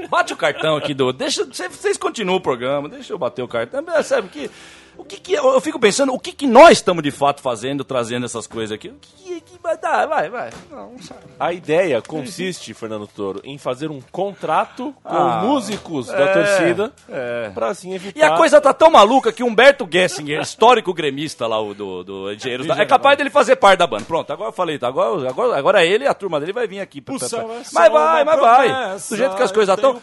[0.09, 1.13] Bate o cartão aqui do.
[1.13, 1.47] Deixa.
[1.53, 3.83] cê- Vocês continuam o programa, deixa eu bater o cartão.
[4.03, 4.51] Sabe que.
[4.97, 5.33] O que que.
[5.33, 8.71] Eu eu fico pensando, o que que nós estamos de fato fazendo, trazendo essas coisas
[8.73, 8.89] aqui?
[8.89, 10.05] O que, que vai dar?
[10.07, 10.49] Vai, vai.
[10.71, 10.91] Não.
[11.39, 16.93] A ideia consiste, Fernando Toro, em fazer um contrato com Ah, músicos da é, torcida
[17.09, 17.49] é.
[17.53, 18.19] pra assim evitar.
[18.19, 22.31] E a coisa tá tão maluca que Humberto Gessinger, histórico gremista lá o do, do
[22.33, 24.03] Engenheiros, da- é capaz dele fazer parte da banda.
[24.05, 26.79] Pronto, agora eu falei, tá, agora, agora, agora ele e a turma dele vai vir
[26.79, 27.01] aqui.
[27.01, 28.69] pra- pra- pra- é mas vai, mas vai.
[29.09, 30.01] Do jeito que as coisas estão.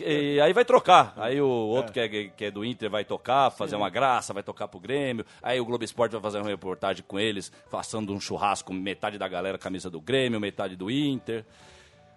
[0.00, 1.12] E aí vai trocar.
[1.16, 4.42] Aí o outro que, é, que é do Inter vai tocar, fazer uma graça, vai
[4.42, 5.24] tocar pro Grêmio.
[5.42, 9.28] Aí o Globo Esporte vai fazer uma reportagem com eles, façando um churrasco, metade da
[9.28, 11.44] galera camisa do Grêmio, metade do Inter.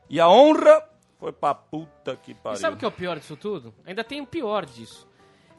[0.10, 0.84] E a honra
[1.20, 2.60] foi pra puta que E pariu.
[2.60, 3.74] sabe o que é o pior disso tudo?
[3.86, 5.08] Ainda tem o pior disso.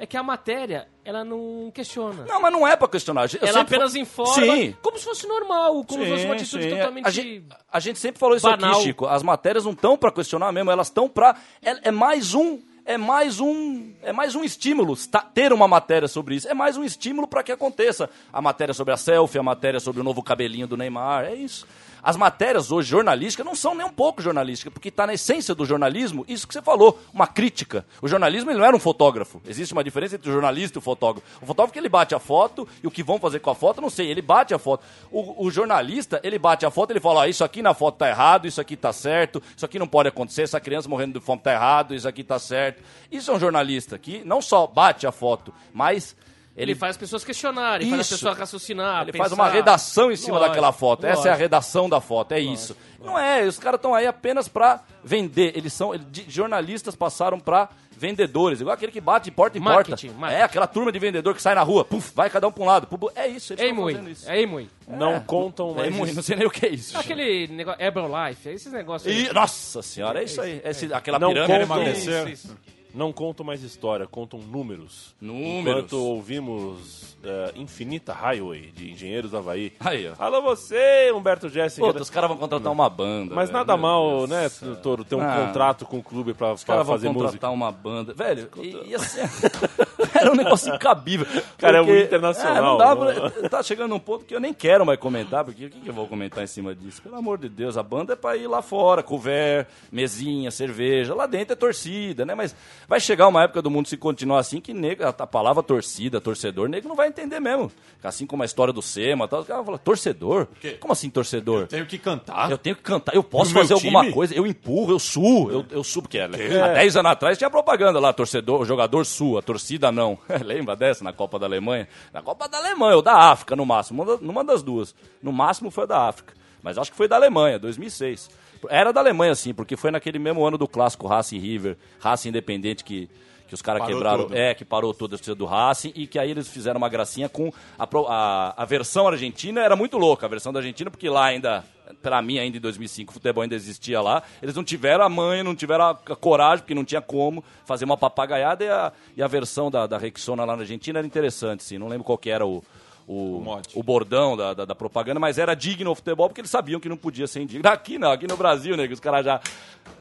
[0.00, 2.24] É que a matéria, ela não questiona.
[2.24, 3.28] Não, mas não é pra questionar.
[3.35, 4.76] Eu ela apenas fa- informa Sim.
[4.81, 6.70] como se fosse normal, como se fosse uma Sim, atitude sim.
[6.70, 7.07] totalmente...
[7.07, 8.74] A gente, a gente sempre falou isso banal.
[8.74, 9.07] aqui, Chico.
[9.07, 11.37] As matérias não estão pra questionar mesmo, elas estão pra.
[11.61, 12.61] É, é mais um.
[12.88, 16.48] É mais um, é mais um estímulo tá- ter uma matéria sobre isso.
[16.48, 18.09] É mais um estímulo para que aconteça.
[18.33, 21.66] A matéria sobre a selfie, a matéria sobre o novo cabelinho do Neymar, é isso.
[22.09, 25.66] As matérias hoje jornalísticas não são nem um pouco jornalísticas, porque está na essência do
[25.66, 27.85] jornalismo isso que você falou, uma crítica.
[28.01, 29.42] O jornalismo ele não era um fotógrafo.
[29.47, 31.29] Existe uma diferença entre o jornalista e o fotógrafo.
[31.42, 33.90] O fotógrafo ele bate a foto e o que vão fazer com a foto, não
[33.90, 34.87] sei, ele bate a foto.
[35.11, 38.09] O, o jornalista, ele bate a foto, ele fala, ó, isso aqui na foto tá
[38.09, 41.42] errado, isso aqui tá certo, isso aqui não pode acontecer, essa criança morrendo de fome
[41.42, 42.83] tá errado, isso aqui tá certo.
[43.12, 46.16] Isso é um jornalista que não só bate a foto, mas
[46.59, 48.14] Ele faz as pessoas questionarem, faz as Isso.
[48.16, 49.25] pessoas racionar, ele pensar.
[49.25, 51.07] faz uma redação em cima Lógico, daquela foto.
[51.07, 51.38] Essa é a lógico.
[51.38, 52.77] redação da foto, é isso.
[53.03, 55.53] Não é, os caras estão aí apenas pra vender.
[55.57, 55.92] Eles são.
[56.27, 60.21] jornalistas passaram pra vendedores, igual aquele que bate de porta em Marketing, porta.
[60.21, 60.40] marketing.
[60.40, 62.66] É, aquela turma de vendedor que sai na rua, puf, vai cada um pra um
[62.66, 62.87] lado.
[62.87, 63.92] puf, é isso, eles Ei, estão Mui.
[63.92, 64.31] fazendo isso.
[64.31, 64.68] Ei, Mui.
[64.87, 65.94] Não contam É, mais.
[65.94, 66.14] Mui, isso.
[66.16, 66.97] não sei nem o que é isso.
[66.97, 69.12] Aquele negócio, Herbalife, esses negócios...
[69.12, 70.61] E- nossa senhora, é isso aí.
[70.64, 71.53] Esse- aquela Não pirâmide.
[71.66, 72.29] contam, emagrecer.
[72.29, 72.57] Isso, isso.
[72.94, 75.14] Não contam mais história, contam números.
[75.20, 75.59] Números.
[75.85, 79.72] Enquanto ouvimos eh, Infinita Highway, de Engenheiros do Havaí.
[79.81, 80.14] Aí, ó.
[80.22, 81.87] Alô você, Humberto Jessica.
[81.87, 83.35] Puta, os caras vão contratar uma banda.
[83.35, 83.59] Mas velho.
[83.59, 84.77] nada Meu mal, Deus né, céu.
[84.77, 85.46] Toro, ter um Ah.
[85.46, 87.51] contrato com o clube pra, Os pra caras vão fazer contratar música.
[87.51, 88.14] uma banda.
[88.14, 89.20] Velho, e, e assim,
[90.18, 91.27] era um negócio incabível.
[91.59, 93.31] Cara, é um Porque, internacional, é, não né?
[93.40, 95.88] pra- tá chegando num ponto que eu nem quero mais comentar, porque o que, que
[95.90, 97.03] eu vou comentar em cima disso?
[97.03, 101.14] Pelo amor de Deus, a banda é pra ir lá fora, couvert, mesinha, cerveja.
[101.14, 102.35] Lá dentro é torcida, né?
[102.35, 102.55] Mas
[102.86, 106.20] vai chegar uma época do mundo se continuar assim que nego, a, a palavra torcida,
[106.20, 107.70] torcedor, nego não vai entender mesmo.
[108.02, 109.40] Assim como a história do SEMA tal.
[109.40, 110.48] Os caras vão falar, torcedor?
[110.80, 111.66] Como assim torcedor?
[111.66, 112.50] Tenho que cantar.
[112.50, 114.12] Eu tenho que cantar, eu posso fazer alguma time?
[114.12, 117.50] coisa, eu empurro, eu suo, eu, eu suo, porque é, há 10 anos atrás tinha
[117.50, 120.18] propaganda lá, torcedor, o jogador sua, torcida não.
[120.44, 121.88] Lembra dessa na Copa da Alemanha?
[122.12, 124.94] Na Copa da Alemanha, ou da África no máximo, numa das duas.
[125.22, 128.30] No máximo foi da África, mas acho que foi da Alemanha, 2006.
[128.68, 132.85] Era da Alemanha sim, porque foi naquele mesmo ano do clássico Racing River, Racing Independente
[132.85, 133.09] que
[133.49, 134.37] que os caras quebraram, tudo.
[134.37, 137.29] é, que parou toda a torcida do Racing e que aí eles fizeram uma gracinha
[137.29, 141.25] com a, a, a versão argentina era muito louca, a versão da Argentina, porque lá
[141.25, 141.64] ainda,
[142.03, 145.42] pra mim ainda em 2005, o futebol ainda existia lá, eles não tiveram a manha,
[145.42, 149.23] não tiveram a, a coragem, porque não tinha como fazer uma papagaiada e a, e
[149.23, 152.29] a versão da, da Rexona lá na Argentina era interessante, sim, não lembro qual que
[152.29, 152.62] era o,
[153.09, 153.71] o, mote.
[153.77, 156.88] o bordão da, da, da propaganda, mas era digno o futebol porque eles sabiam que
[156.88, 157.66] não podia ser indigno.
[157.73, 159.40] Aqui não, aqui no Brasil, né, que os caras já...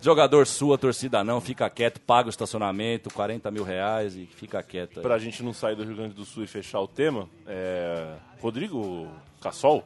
[0.02, 4.98] Jogador sua, torcida não, fica quieto, paga o estacionamento, 40 mil reais e fica quieto.
[4.98, 5.02] aí.
[5.04, 9.08] Pra gente não sair do Rio Grande do Sul e fechar o tema, é, Rodrigo
[9.42, 9.84] Cassol,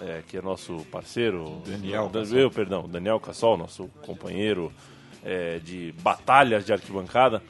[0.00, 1.62] é, que é nosso parceiro.
[1.66, 2.38] Daniel Da- Cassol.
[2.38, 4.70] Eu, perdão, Daniel Cassol, nosso companheiro
[5.24, 7.42] é, de batalhas de arquibancada,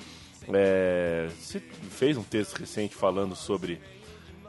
[0.53, 3.81] é, se- fez um texto recente falando sobre.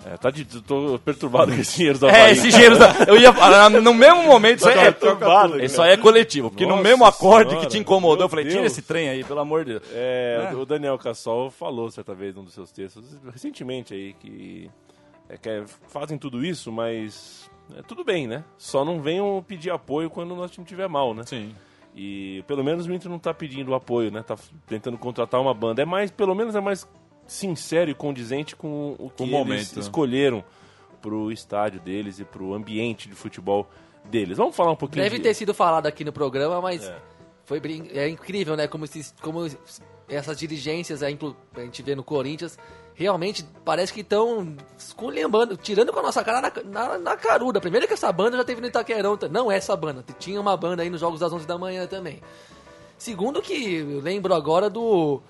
[0.04, 2.92] É, tá de, tô perturbado com esse dinheiro da É, esse engenheiro da...
[3.08, 6.66] Eu ia falar, no mesmo momento, isso aí é, perturbado, isso aí é coletivo, porque
[6.66, 8.72] no Nossa mesmo acorde Senhora, que te incomodou, eu falei, tira Deus.
[8.72, 9.84] esse trem aí, pelo amor de Deus.
[9.94, 10.56] É, Né?
[10.56, 14.70] o Daniel Cassol falou certa vez num dos seus textos, recentemente aí, que,
[15.30, 18.44] é, que é, fazem tudo isso, mas é, tudo bem, né?
[18.58, 21.24] Só não venham pedir apoio quando o nosso time estiver mal, né?
[21.26, 21.56] Sim.
[21.96, 24.22] E pelo menos o Inter não tá pedindo apoio, né?
[24.22, 24.36] Tá
[24.68, 25.82] tentando contratar uma banda.
[25.82, 26.86] É mais, pelo menos é mais
[27.28, 29.82] sincero e condizente com o que o eles momento, né?
[29.82, 30.44] escolheram
[31.02, 33.68] pro estádio deles e pro ambiente de futebol
[34.06, 34.38] deles.
[34.38, 35.24] Vamos falar um pouquinho Deve de...
[35.24, 36.98] ter sido falado aqui no programa, mas É.
[37.46, 38.68] foi brin- é incrível, né?
[38.68, 39.48] Como, esses, como
[40.08, 42.58] essas dirigências aí, inclu- a gente vê no Corinthians,
[42.94, 47.60] realmente parece que estão esculhambando, tirando com a nossa cara na, na, na caruda.
[47.60, 50.90] Primeiro que essa banda já teve no Itaquerão, não essa banda, tinha uma banda aí
[50.90, 52.22] nos Jogos das 11 da manhã também.
[52.98, 55.22] Segundo que eu lembro agora do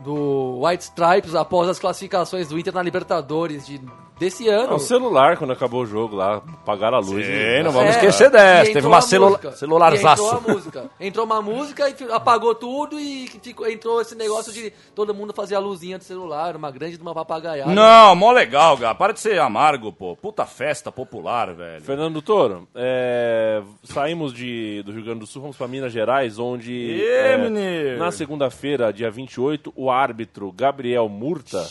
[0.00, 3.80] do White Stripes após as classificações do Inter na Libertadores de,
[4.18, 4.74] desse ano.
[4.74, 7.24] O celular, quando acabou o jogo lá, apagaram a luz.
[7.24, 8.72] Sim, e- não vamos É, esquecer dessa.
[8.72, 9.52] Teve uma celula- música.
[9.52, 10.22] celularzaço.
[10.24, 10.90] Entrou a música.
[11.00, 15.54] Entrou uma música e apagou tudo e ficou, entrou esse negócio de todo mundo fazer
[15.54, 17.72] a luzinha do celular, uma grande de uma papagaiada.
[17.72, 18.94] Não, mó legal, cara.
[18.94, 20.14] Para de ser amargo, pô.
[20.16, 21.80] Puta festa popular, velho.
[21.82, 27.02] Fernando Toro, é, saímos de, do Rio Grande do Sul, vamos para Minas Gerais, onde
[27.02, 27.98] é, menino!
[27.98, 31.66] na segunda-feira, dia 28, o árbitro Gabriel Murta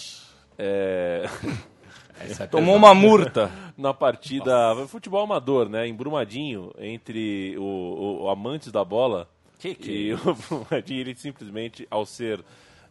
[0.57, 1.25] é,
[2.51, 3.51] Tomou uma murta.
[3.77, 9.27] na partida futebol amador, né, em Brumadinho, entre o, o- o Amantes da Bola
[9.59, 12.43] Que que e é o Brumadinho, ele simplesmente, ao ser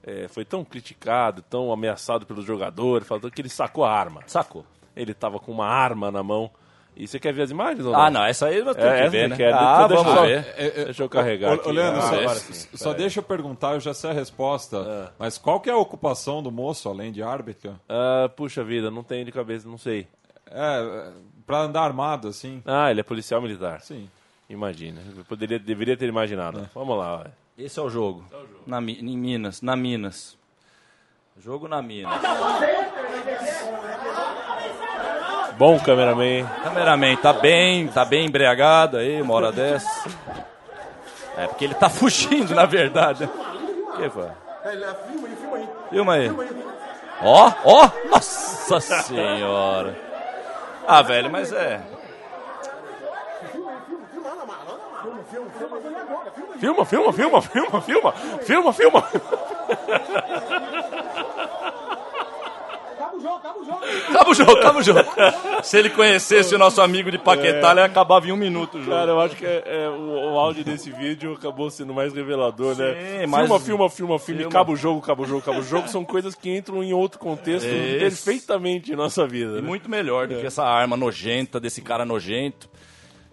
[0.05, 4.21] é, foi tão criticado, tão ameaçado pelos jogadores, falou que ele sacou a arma.
[4.27, 4.67] Sacou.
[4.95, 6.51] Ele tava com uma arma na mão.
[6.95, 9.09] E você quer ver as imagens ou Ah, não, essa aí nós temos É, que
[9.09, 9.37] ver, né?
[9.37, 9.53] quer?
[9.55, 10.55] Ah, Deixa- vamos deixa- ver.
[10.59, 11.69] É, é, Deixa eu carregar ô, aqui.
[11.69, 12.69] ô, Leandro, Ah, só, agora sim.
[12.77, 15.13] só deixa eu perguntar, eu já sei a resposta.
[15.19, 17.79] Mas qual que é a ocupação do moço, além de árbitro?
[17.89, 20.07] Ah, puxa vida, não tenho de cabeça, não sei.
[20.51, 21.11] É,
[21.47, 22.63] pra andar armado, assim.
[22.67, 23.81] Ah, ele é policial militar.
[23.81, 24.09] Sim.
[24.51, 25.01] Imagina.
[25.17, 26.69] Eu poderia, deveria ter imaginado.
[26.75, 27.17] Vamos lá.
[27.17, 27.27] vai.
[27.57, 28.23] Esse é o jogo.
[28.67, 30.37] Na, em Minas, na Minas.
[31.39, 32.21] Jogo na Minas.
[35.63, 36.45] Bom cameraman.
[36.65, 40.11] Cameraman tá bem, tá bem embriagado aí, uma hora dessa.
[41.37, 43.31] É porque ele tá fugindo, na verdade.
[43.87, 44.27] O que foi?
[45.89, 46.29] Filma aí.
[47.23, 49.97] Ó, ó, nossa senhora.
[50.85, 51.81] Ah, velho, mas é.
[56.59, 59.05] Filma, filma, filma, filma, filma, filma, filma.
[64.09, 65.01] Acaba o jogo, acaba o jogo.
[65.63, 68.97] Se ele conhecesse o nosso amigo de Paquetá, ele acabava em um minuto o jogo.
[68.97, 72.77] Cara, eu acho que é, é, o, o áudio desse vídeo acabou sendo mais revelador,
[72.77, 72.95] né?
[73.21, 74.51] Sim, mas- Filma, filma, filma, filma, e Filma.
[74.51, 75.89] acaba o jogo, acaba o jogo, acaba o jogo.
[75.89, 77.99] São coisas que entram em outro contexto Isso.
[77.99, 79.53] perfeitamente em nossa vida.
[79.59, 79.69] E né?
[79.69, 82.69] muito melhor do que essa arma nojenta desse cara nojento.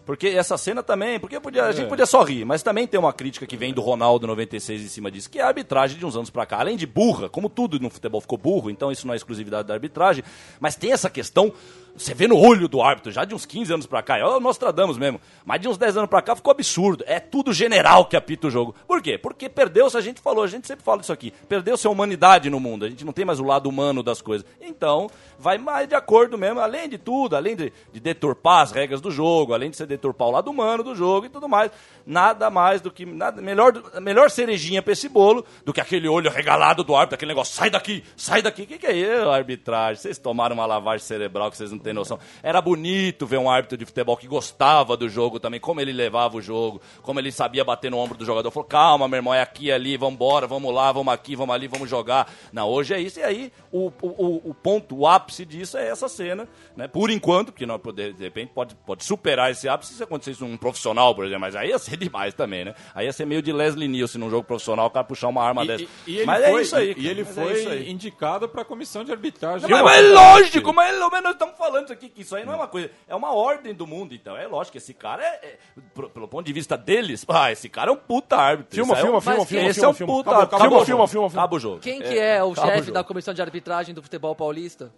[0.10, 3.14] Porque essa cena também, porque podia, a gente podia só rir, mas também tem uma
[3.14, 6.16] crítica que vem do Ronaldo 96 em cima disso, que é a arbitragem de uns
[6.16, 6.58] anos pra cá.
[6.58, 9.76] Além de burra, como tudo no futebol ficou burro, então isso não é exclusividade da
[9.76, 10.24] arbitragem,
[10.60, 11.54] mas tem essa questão,
[11.96, 14.40] você vê no olho do árbitro, já de uns 15 anos pra cá, é o
[14.40, 17.04] Nostradamus mesmo, mas de uns 10 anos pra cá ficou absurdo.
[17.08, 18.76] É tudo general que apita o jogo.
[18.88, 19.18] Por quê?
[19.18, 22.60] Porque perdeu-se, a gente falou, a gente sempre fala isso aqui, perdeu-se a humanidade no
[22.60, 24.46] mundo, a gente não tem mais o lado humano das coisas.
[24.62, 29.02] Então, vai mais de acordo mesmo, além de tudo, além de, de deturpar as regras
[29.02, 31.72] do jogo, além de você deturpar o lado humano do jogo e tudo mais,
[32.06, 36.30] nada mais do que, nada, melhor, melhor cerejinha pra esse bolo do que aquele olho
[36.30, 40.02] regalado do árbitro, aquele negócio, sai daqui, sai daqui, o que, que é isso, arbitragem?
[40.02, 42.20] Vocês tomaram uma lavagem cerebral que vocês não têm noção.
[42.44, 46.38] Era bonito ver um árbitro de futebol que gostava do jogo também, como ele levava
[46.38, 49.42] o jogo, como ele sabia bater no ombro do jogador, falou, calma, meu irmão, é
[49.42, 52.32] aqui, e ali, vamos embora, vamos lá, vamos aqui, vamos ali, vamos jogar.
[52.52, 56.08] Não, hoje é isso, e aí o, o, o- ponto, o ápice disso é essa
[56.10, 56.88] cena, né?
[56.88, 61.14] Por enquanto, porque não, de repente pode, pode superar esse ápice se acontecesse um profissional,
[61.16, 62.76] por exemplo, mas aí ia ser demais também, né?
[62.94, 65.66] Aí ia ser meio de Leslie Nielsen num jogo profissional, o cara puxar uma arma
[65.66, 65.84] dessa.
[66.08, 66.94] E, e mas foi, é isso aí.
[66.98, 67.92] E, e ele é foi aí.
[67.92, 69.70] indicado pra comissão de arbitragem.
[69.70, 72.46] Mas, mas é lógico, mas é- mas nós estamos falando isso aqui, que isso aí
[72.46, 75.24] não é uma coisa, é uma ordem do mundo, então é lógico que esse cara
[75.24, 75.58] é, é-
[75.94, 78.76] pro- pelo ponto de vista deles, ah, esse cara é um puta árbitro.
[78.76, 80.14] Filma, é filma, um- filma, filma, Esse filma, é um filma.
[80.14, 81.08] puta Acabou, acabou filma, o filma, jogo.
[81.08, 81.42] filma, filma.
[81.44, 81.80] Acaba o jogo.
[81.80, 84.92] Quem que é o acaba o chefe da comissão de arbitragem do futebol paulista?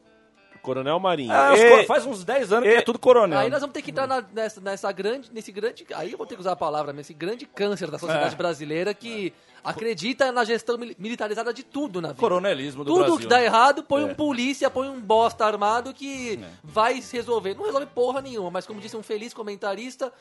[0.61, 1.31] Coronel Marinho.
[1.33, 3.39] Ah, E- cor- faz uns 10 anos que é tudo coronel.
[3.39, 6.27] Aí nós vamos ter que entrar na- nessa, nessa grande, nesse grande, aí eu vou
[6.27, 8.37] ter que usar a palavra, mas esse grande câncer da sociedade É.
[8.37, 12.19] brasileira que acredita na gestão mili- militarizada de tudo na vida.
[12.19, 13.19] Coronelismo do Tudo Brasil.
[13.19, 14.05] que dá errado, põe É.
[14.05, 17.55] um polícia, põe um bosta armado que vai se resolver.
[17.55, 20.11] Não resolve porra nenhuma, mas como disse um feliz comentarista,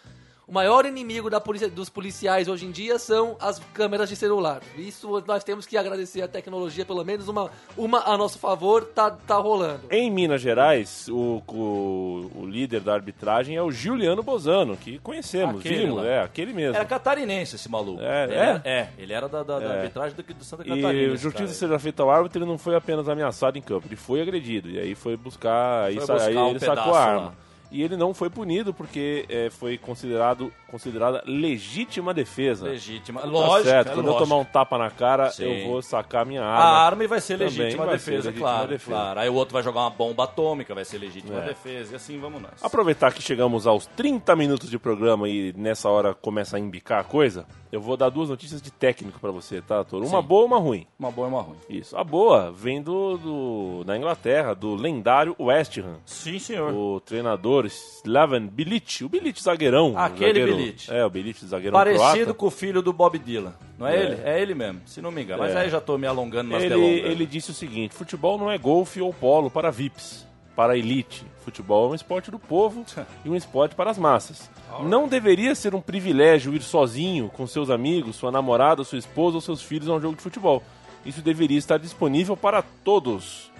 [0.50, 4.60] o maior inimigo da polícia, dos policiais hoje em dia são as câmeras de celular.
[4.76, 9.12] Isso nós temos que agradecer a tecnologia, pelo menos uma, uma a nosso favor, tá,
[9.12, 9.82] tá rolando.
[9.88, 15.60] Em Minas Gerais, o, o, o líder da arbitragem é o Giuliano Bozano, que conhecemos,
[15.60, 16.06] Aquele vimos, lá.
[16.06, 16.74] é, aquele mesmo.
[16.74, 18.02] Era catarinense esse maluco.
[18.02, 18.36] É, ele é?
[18.38, 19.76] era, é, ele era da, da- da É.
[19.82, 21.14] arbitragem do, do Santa E Catarina.
[21.14, 21.54] esse justiça cara.
[21.54, 24.68] seja feita ao árbitro, ele não foi apenas ameaçado em campo, ele foi agredido.
[24.68, 27.20] E aí foi buscar, aí, Foi sa- buscar aí um ele sacou a arma.
[27.26, 27.32] lá.
[27.70, 32.66] E ele não foi punido porque é, foi considerado considerada legítima defesa.
[32.66, 33.20] Legítima.
[33.22, 33.88] Tá Lógico, certo.
[33.90, 34.28] é Quando eu lógico.
[34.28, 35.44] tomar um tapa na cara, Sim.
[35.44, 36.78] eu vou sacar minha A arma.
[36.86, 38.90] arma e vai ser legítima vai ser defesa, legítima claro, defesa.
[38.90, 39.20] claro.
[39.20, 41.46] Aí o outro vai jogar uma bomba atômica, vai ser legítima É.
[41.48, 41.92] defesa.
[41.92, 42.52] E assim vamos nós.
[42.62, 47.04] Aproveitar que chegamos aos 30 minutos de programa e nessa hora começa a embicar a
[47.04, 50.06] coisa, eu vou dar duas notícias de técnico pra você, tá, Toro?
[50.06, 50.26] Uma Sim.
[50.26, 50.86] boa e uma ruim.
[50.98, 51.56] Uma boa e uma ruim.
[51.68, 51.96] Isso.
[51.96, 55.98] A boa vem do, do- da Inglaterra, do lendário West Ham.
[56.04, 56.72] Sim, senhor.
[56.74, 59.94] O treinador Slaven Bilic, o Bilic zagueirão.
[59.96, 60.59] Aquele zagueiro-
[60.90, 62.34] É, o Bilic zagueirão Parecido croata.
[62.34, 63.54] com o filho do Bob Dylan.
[63.78, 64.02] Não é, É.
[64.02, 64.20] ele?
[64.24, 65.42] É ele mesmo, se não me engano.
[65.42, 65.60] Mas É.
[65.60, 67.10] aí já tô me alongando nas Ele, delongas.
[67.10, 71.24] ele disse o seguinte: futebol não é golfe ou polo para VIPs, para a elite.
[71.44, 72.84] Futebol é um esporte do povo
[73.24, 74.50] e um esporte para as massas.
[74.82, 79.40] Não deveria ser um privilégio ir sozinho com seus amigos, sua namorada, sua esposa ou
[79.40, 80.62] seus filhos a um jogo de futebol.
[81.04, 83.50] Isso deveria estar disponível para todos.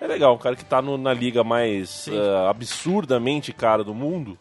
[0.00, 4.36] É legal, um cara que está na liga mais eh, absurdamente cara do mundo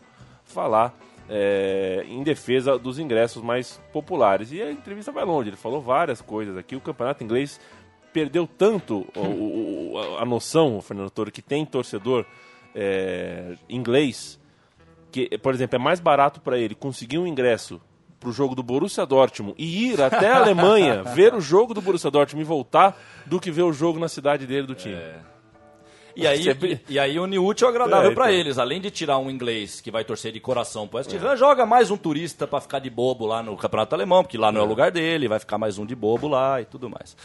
[0.45, 0.93] falar
[1.29, 4.51] eh, em defesa dos ingressos mais populares.
[4.51, 6.75] E a entrevista vai longe, ele falou várias coisas aqui.
[6.75, 7.59] O campeonato inglês
[8.13, 12.25] perdeu tanto o- o- o- a noção, Fernando Toro, que tem torcedor
[12.79, 14.39] eh, inglês,
[15.11, 17.81] que, por exemplo, é mais barato para ele conseguir um ingresso
[18.19, 22.11] pro jogo do Borussia Dortmund e ir até a Alemanha ver o jogo do Borussia
[22.11, 24.95] Dortmund e voltar do que ver o jogo na cidade dele do time.
[26.19, 28.39] E aí, Sempre- e, aí une útil ao agradável É, pra então.
[28.39, 28.58] eles.
[28.58, 31.91] Além de tirar um inglês que vai torcer de coração pro West Ham, joga mais
[31.91, 34.67] um turista pra ficar de bobo lá no Campeonato Alemão, porque lá não é o
[34.67, 37.15] lugar dele, vai ficar mais um de bobo lá e tudo mais.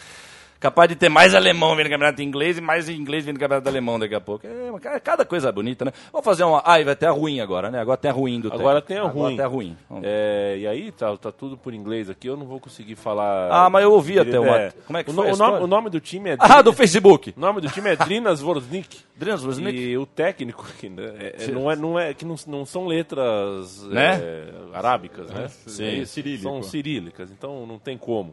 [0.62, 3.68] Capaz de ter mais alemão vindo no campeonato inglês e mais inglês vindo no campeonato
[3.68, 4.46] alemão daqui a pouco.
[4.46, 5.92] É, uma- cada coisa bonita, né?
[6.12, 6.62] Vamos fazer uma.
[6.64, 7.80] Ah, e vai ter a ruim agora, né?
[7.80, 8.86] Agora tem a ruim do Agora técnico.
[8.86, 9.36] tem a Agora ruim.
[9.36, 9.76] tem a ruim.
[10.04, 13.48] É, e aí tá, tá tudo por inglês aqui, eu não vou conseguir falar.
[13.50, 14.72] Ah, mas eu ouvi até uma- É.
[14.86, 16.36] como é que o, foi o nome, o nome do time é.
[16.38, 17.34] Ah, do Facebook.
[17.36, 19.00] O nome do time é Drinas Vorznik.
[19.16, 19.76] Drinas Vorznik.
[19.76, 22.86] E o técnico, que né, é- é- não, é, não é que não, não são
[22.86, 24.20] letras Né?
[24.22, 24.44] é,
[24.74, 25.48] arábicas, né?
[25.48, 26.44] Sim, cirílico.
[26.44, 28.32] São cirílicas, então não tem como.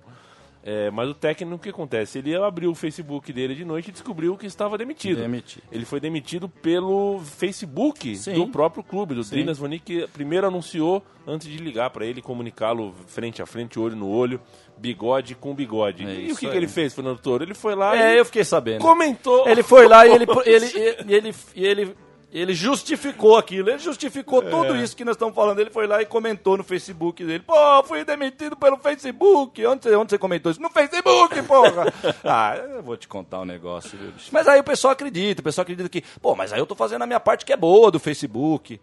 [0.61, 2.19] É, mas o técnico, o que acontece?
[2.19, 5.21] Ele abriu o Facebook dele de noite e descobriu que estava demitido.
[5.21, 5.63] Demitido.
[5.71, 8.33] Ele foi demitido pelo Facebook Sim.
[8.33, 9.35] do próprio clube, do Sim.
[9.35, 14.09] Drinas que primeiro anunciou antes de ligar para ele, comunicá-lo frente a frente, olho no
[14.09, 14.41] olho,
[14.77, 16.05] bigode com bigode.
[16.05, 17.43] É e o que, que ele fez, Fernando Toro?
[17.43, 18.81] Ele foi lá É, eu fiquei sabendo.
[18.81, 19.47] comentou.
[19.47, 21.95] Ele foi lá e ele, ele, ele, ele, ele,
[22.31, 23.69] ele justificou aquilo.
[23.69, 25.59] Ele justificou tudo isso que nós estamos falando.
[25.59, 27.43] Ele foi lá e comentou no Facebook dele.
[27.45, 29.65] Pô, fui demitido pelo Facebook.
[29.65, 30.61] Onde você, onde você comentou isso?
[30.61, 31.91] No Facebook, porra!
[32.23, 34.11] ah, eu vou te contar um negócio, viu?
[34.31, 35.41] Mas aí o pessoal acredita.
[35.41, 37.57] O pessoal acredita que, pô, mas aí eu tô fazendo a minha parte que é
[37.57, 38.79] boa do Facebook.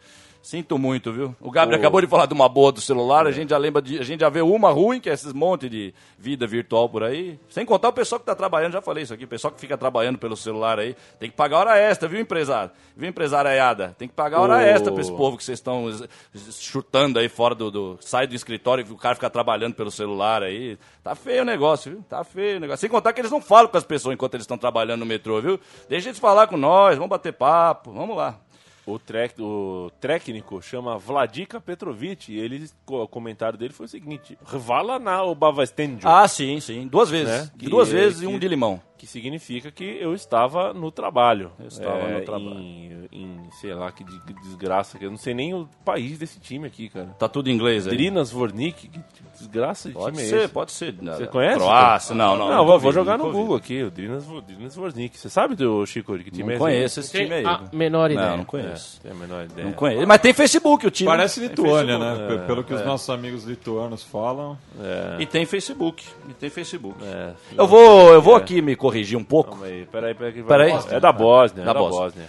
[0.46, 1.34] Sinto muito, viu?
[1.40, 3.98] O Gabriel acabou de falar de uma boa do celular, a gente já lembra de,
[3.98, 7.36] a gente já vê uma ruim, que é esses monte de vida virtual por aí.
[7.48, 9.76] Sem contar o pessoal que tá trabalhando, já falei isso aqui, o pessoal que fica
[9.76, 12.70] trabalhando pelo celular aí, tem que pagar hora extra, viu, empresário?
[12.96, 13.96] Viu, empresariada?
[13.98, 14.60] Tem que pagar hora Ô.
[14.60, 18.28] extra pra esse povo que vocês estão es- es- chutando aí fora do, do- Sai
[18.28, 20.78] do escritório e o cara fica trabalhando pelo celular aí.
[21.02, 22.04] Tá feio o negócio, viu?
[22.08, 22.82] Tá feio o negócio.
[22.82, 25.40] Sem contar que eles não falam com as pessoas enquanto eles estão trabalhando no metrô,
[25.40, 25.58] viu?
[25.88, 28.38] Deixa eles falar com nós, vamos bater papo, vamos lá.
[28.86, 34.38] O, trec, o técnico chama Vladika Petrovic e ele, o comentário dele foi o seguinte:
[34.46, 36.08] Revala na Obavastendio.
[36.08, 36.86] Ah, sim, sim.
[36.86, 37.46] Duas vezes.
[37.46, 37.50] Né?
[37.58, 38.80] Que- Duas vezes e um de limão.
[38.98, 41.52] Que significa que eu estava no trabalho.
[41.60, 42.58] Eu estava no trabalho.
[42.58, 44.98] Em, em, sei lá, que de- que desgraça.
[44.98, 47.08] que Eu não sei nem o país desse time aqui, cara.
[47.18, 47.94] Tá tudo em inglês aí.
[47.94, 49.00] Drinas Vornik, que
[49.38, 50.52] desgraça de Pode time ser, é esse?
[50.52, 50.94] pode ser.
[50.94, 51.58] Você conhece?
[51.58, 52.48] Croácia, não, não.
[52.48, 53.30] Não, nunca vou, vou jogar no.
[53.30, 55.18] Google aqui, o Drinas, Drinas Vornik.
[55.18, 56.58] Você sabe do Chico, que time Não é esse?
[56.60, 57.44] conheço esse time aí.
[57.44, 58.30] a menor ideia.
[58.30, 58.98] Não, não conheço.
[59.04, 59.66] É, tem a menor ideia.
[59.66, 60.06] Não conheço.
[60.06, 61.08] Mas tem Facebook o time.
[61.10, 62.28] Parece Lituânia, Facebook.
[62.34, 62.34] né?
[62.44, 62.84] É, Pelo que os é.
[62.84, 64.56] nossos amigos lituanos falam.
[64.80, 65.16] É.
[65.22, 66.02] E tem Facebook.
[66.28, 66.98] E tem Facebook.
[67.04, 68.38] É, Eu vou, eu vou É.
[68.38, 69.62] aqui me corrigir um pouco.
[69.64, 70.42] Aí, peraí, peraí.
[70.42, 70.72] Peraí.
[70.90, 72.00] É da Bósnia, Da é da Bósnia.
[72.00, 72.26] Bósnia.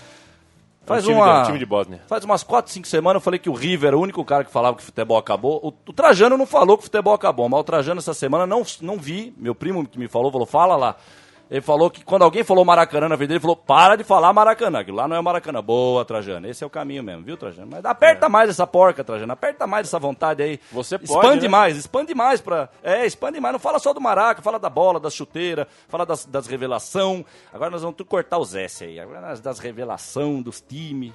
[0.85, 2.01] Faz É um time uma- de- Bósnia.
[2.07, 4.51] Faz umas 4, 5 semanas eu falei que o River era o único cara que
[4.51, 5.59] falava que o futebol acabou.
[5.61, 8.63] O, o Trajano não falou que o futebol acabou, mas o Trajano essa semana não,
[8.81, 9.33] não vi.
[9.37, 10.95] Meu primo que me falou, falou, fala lá.
[11.49, 14.33] Ele falou que quando alguém falou Maracanã na vida dele, ele falou, para de falar
[14.33, 15.61] Maracanã, que lá não é Maracanã.
[15.63, 16.47] Boa, Trajano.
[16.47, 17.69] Esse é o caminho mesmo, viu, Trajano?
[17.71, 19.31] Mas aperta mais essa porca, Trajano.
[19.31, 20.59] Aperta mais essa vontade aí.
[20.71, 21.47] Você pode, Expande né?
[21.47, 22.69] mais, expande mais pra.
[22.83, 23.53] É, expande mais.
[23.53, 27.25] Não fala só do Maraca, fala da bola, da chuteira, fala das, das revelação.
[27.53, 28.99] Agora nós vamos tudo cortar os S aí.
[28.99, 31.13] Agora nós das revelação, dos times.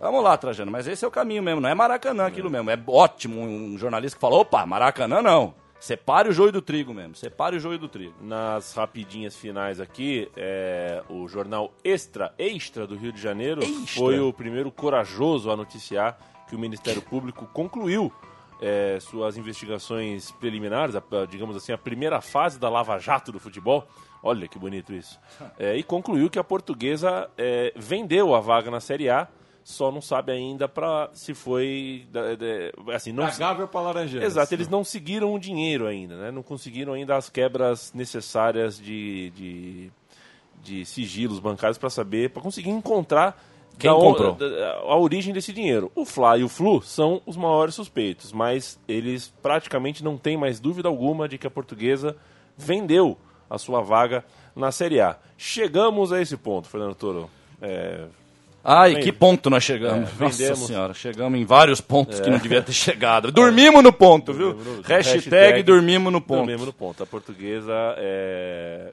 [0.00, 2.70] Vamos lá, Trajano, mas esse é o caminho mesmo, não é Maracanã aquilo mesmo.
[2.70, 5.54] É ótimo um jornalista que fala, opa, Maracanã não.
[5.80, 8.14] Separe o joio do trigo mesmo, separe o joio do trigo.
[8.20, 13.86] Nas rapidinhas finais aqui, é, o jornal Extra, Extra do Rio de Janeiro, Extra.
[13.94, 18.12] foi o primeiro corajoso a noticiar que o Ministério Público concluiu
[18.60, 23.88] é, suas investigações preliminares, a- digamos assim, a primeira fase da Lava Jato do futebol.
[24.22, 25.18] Olha que bonito isso.
[25.58, 29.26] É, e concluiu que a portuguesa é, vendeu a vaga na Série A
[29.62, 32.06] só não sabe ainda para se foi
[32.94, 34.32] assim não Da Gávea pra Laranjeiras.
[34.32, 36.30] Exato, eles não seguiram o dinheiro ainda, né?
[36.30, 39.90] Não conseguiram ainda as quebras necessárias de, de,
[40.62, 43.40] de sigilos bancários para saber, para conseguir encontrar
[43.78, 44.32] Quem da comprou.
[44.34, 45.90] da- a origem desse dinheiro.
[45.94, 50.58] O Fla e o Flu são os maiores suspeitos, mas eles praticamente não têm mais
[50.58, 52.16] dúvida alguma de que a portuguesa
[52.56, 53.16] vendeu
[53.48, 54.24] a sua vaga
[54.56, 55.16] na Série A.
[55.36, 57.30] Chegamos a esse ponto, Fernando Toro.
[57.62, 58.06] É,
[58.62, 60.10] Ai, Vem- que ponto nós chegamos.
[60.10, 60.66] É, Nossa vendemos.
[60.66, 62.30] senhora, chegamos em vários pontos que É.
[62.32, 63.30] não devia ter chegado.
[63.32, 64.52] Dormimos no ponto, viu?
[64.54, 66.38] Dormimos no- Hashtag, dormimos no ponto.
[66.40, 67.02] Dormimos no ponto.
[67.02, 68.92] A portuguesa é.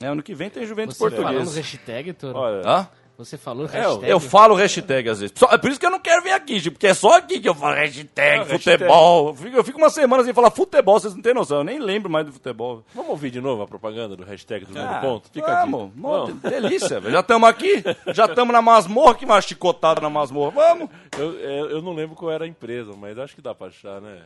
[0.00, 1.56] É, ano que vem tem Juventus Você no português.
[1.56, 2.38] hashtag, Toro?
[2.38, 2.88] Olha, Hã?
[3.18, 4.10] Você falou É, eu, hashtag?
[4.10, 5.32] eu falo hashtag às vezes.
[5.38, 7.48] Só- é por isso que eu não quero vir aqui, porque é só aqui que
[7.48, 9.28] eu falo hashtag, Ah, futebol.
[9.28, 11.58] Eu fico, eu fico uma semana sem falar futebol, vocês não têm noção.
[11.58, 12.84] Eu nem lembro mais do futebol.
[12.94, 15.30] Vamos ouvir de novo a propaganda do hashtag do Ah, ponto?
[15.32, 15.70] Fica aqui.
[15.70, 16.42] vamos, mó Vamos.
[16.42, 17.12] delícia, velho.
[17.14, 20.50] Já estamos aqui, já estamos na masmorra, que mais chicotada na masmorra.
[20.50, 20.90] Vamos.
[21.18, 24.00] Eu, eu, eu não lembro qual era a empresa, mas acho que dá pra achar,
[24.00, 24.18] né?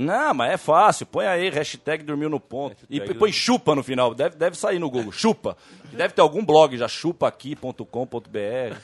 [0.00, 1.06] Não, mas é fácil.
[1.06, 2.76] Põe aí, hashtag dormiu no ponto.
[2.88, 4.14] E põe chupa no final.
[4.14, 5.10] Deve, deve sair no Google.
[5.10, 5.56] Chupa.
[5.92, 8.76] Deve ter algum blog já, chupaaqui.com.br.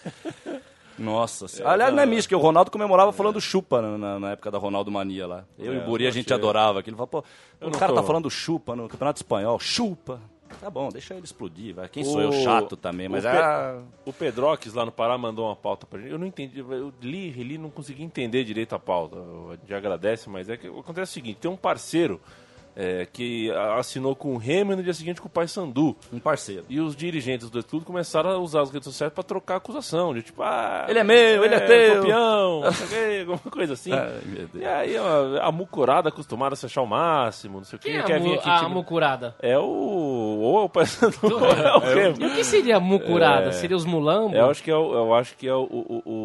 [0.99, 1.73] Nossa senhora.
[1.73, 4.91] Aliás, não é místico, que o Ronaldo comemorava falando chupa na, na- época da Ronaldo
[4.93, 5.45] Mania lá.
[5.59, 6.37] Eu e É, o Buri, a gente achei.
[6.37, 6.97] adorava aquilo.
[7.07, 7.25] Pô,
[7.61, 9.59] Eu o cara tô- tá falando chupa no Campeonato Espanhol.
[9.59, 10.21] Chupa.
[10.61, 11.89] Tá bom, deixa ele explodir, vai.
[11.89, 12.29] Quem sou eu?
[12.31, 13.33] O- Chato também, mas o, é...
[13.33, 16.11] Pe- o Pedroques lá no Pará mandou uma pauta pra gente.
[16.11, 19.17] Eu não entendi, eu li, li, não consegui entender direito a pauta.
[19.17, 22.21] A gente agradece, mas é que acontece o seguinte: tem um parceiro
[22.77, 25.97] é, que assinou com o Remo e no dia seguinte com o Paysandu.
[26.13, 26.65] Um parceiro.
[26.69, 30.13] E os dirigentes do clube começaram a usar as redes sociais pra trocar acusação.
[30.15, 31.95] De tipo, ah, Ele é meu, ele é teu.
[32.03, 32.63] Campeão,
[33.21, 33.93] alguma coisa assim.
[33.93, 34.65] Ai, meu Deus.
[34.65, 37.91] E aí a, a mucurada acostumada a se achar o máximo, não sei o quê.
[37.91, 39.35] Quem é quer a, vir aqui, a tipo, mucurada?
[39.41, 39.63] É o.
[39.65, 42.23] Ou é o Paysandu, ou é o.
[42.23, 43.49] E o que seria mucurada?
[43.49, 43.53] É.
[43.53, 44.35] Seria os mulambos?
[44.37, 46.24] Eu acho que é o, eu acho que é o, o, o-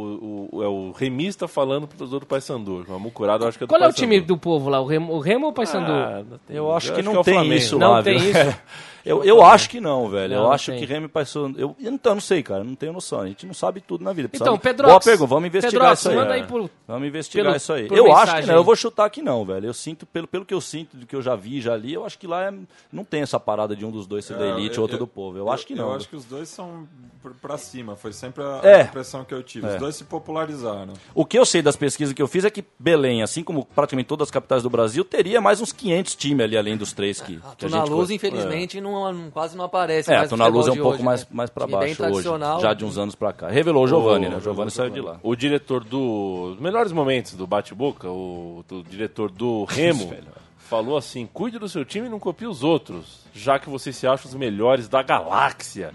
[0.64, 2.86] é o remista falando pro torcedor do Paysandu.
[2.90, 4.02] A mucurada eu acho que é do Qual é o Paysandu.
[4.12, 4.80] time do povo lá?
[4.82, 5.92] O Remo, o Remo ou o Paysandu?
[5.92, 7.56] Ah, Eu acho que não é o tem Flamengo.
[7.56, 8.32] isso Não lá, tem viu?
[8.32, 8.56] isso?
[9.06, 10.34] Eu, eu acho que não, velho.
[10.34, 10.80] Não, eu não acho tem.
[10.80, 11.52] que Remy passou.
[11.58, 12.64] Eu, então, não sei, cara.
[12.64, 13.22] Não tenho noção.
[13.22, 14.30] A gente não sabe tudo na vida.
[14.34, 15.28] Então, Pedrox, Boa pergunta.
[15.30, 16.16] Vamos investigar Pedrox, isso aí.
[16.16, 16.42] manda É.
[16.42, 17.88] aí por- Vamos investigar pelo- isso aí.
[17.90, 18.56] Eu acho que mensagem não.
[18.56, 19.66] Eu vou chutar que não, velho.
[19.68, 22.06] Eu sinto, pelo, pelo que eu sinto, do que eu já vi, já li, eu
[22.06, 22.54] acho que lá é-
[22.92, 25.00] não tem essa parada de um dos dois ser da elite eu- ou outro eu-
[25.00, 25.38] do povo.
[25.38, 25.90] Eu, acho que não.
[25.90, 26.88] Eu acho que os dois são
[27.22, 27.96] pr- pra cima.
[27.96, 28.82] Foi sempre a É.
[28.84, 29.68] impressão que eu tive.
[29.68, 29.74] É.
[29.74, 30.94] Os dois se popularizaram.
[31.14, 34.08] O que eu sei das pesquisas que eu fiz é que Belém, assim como praticamente
[34.08, 37.36] todas as capitais do Brasil, teria mais uns 500 times ali, além dos três que,
[37.38, 38.16] que a Tuna gente Luz, foi.
[38.16, 40.94] infelizmente, não, não- quase não aparece É, mais a no Tuna Luz é um pouco
[40.96, 41.28] hoje, mais, né?
[41.32, 42.24] mais bem baixo hoje,
[42.62, 43.50] já de uns anos pra cá.
[43.50, 44.38] Revelou o Giovanni, né?
[44.38, 45.20] O Giovanni saiu de lá.
[45.24, 46.52] O diretor do.
[46.54, 50.14] Os melhores momentos do bate-boca, o, o diretor do Remo,
[50.58, 54.06] falou assim: cuide do seu time e não copie os outros, já que vocês se
[54.08, 55.92] acham os melhores da galáxia.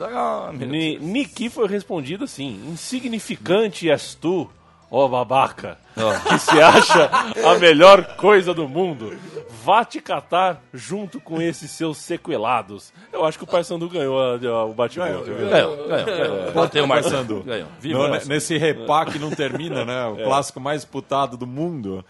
[0.53, 4.49] Ni- Niki foi respondido assim: insignificante és tu,
[4.91, 5.79] ó babaca,
[6.29, 7.11] que se acha
[7.47, 9.17] a melhor coisa do mundo.
[9.65, 12.93] Vá te catar junto com esses seus sequelados.
[13.13, 15.23] Eu acho que o Paysandu ganhou a- o bate-boca.
[15.23, 15.49] viu?
[15.49, 16.53] Ganhou, ganhou, ganhou.
[16.53, 17.43] Bateu o Marcelo.
[17.43, 17.69] Ganhou.
[17.81, 20.07] Viva nesse repá que não termina, né?
[20.07, 22.05] O clássico mais disputado do mundo.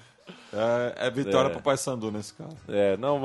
[0.56, 1.50] É, é vitória É.
[1.50, 2.56] pro Paysandu nesse caso.
[2.68, 3.18] É, não,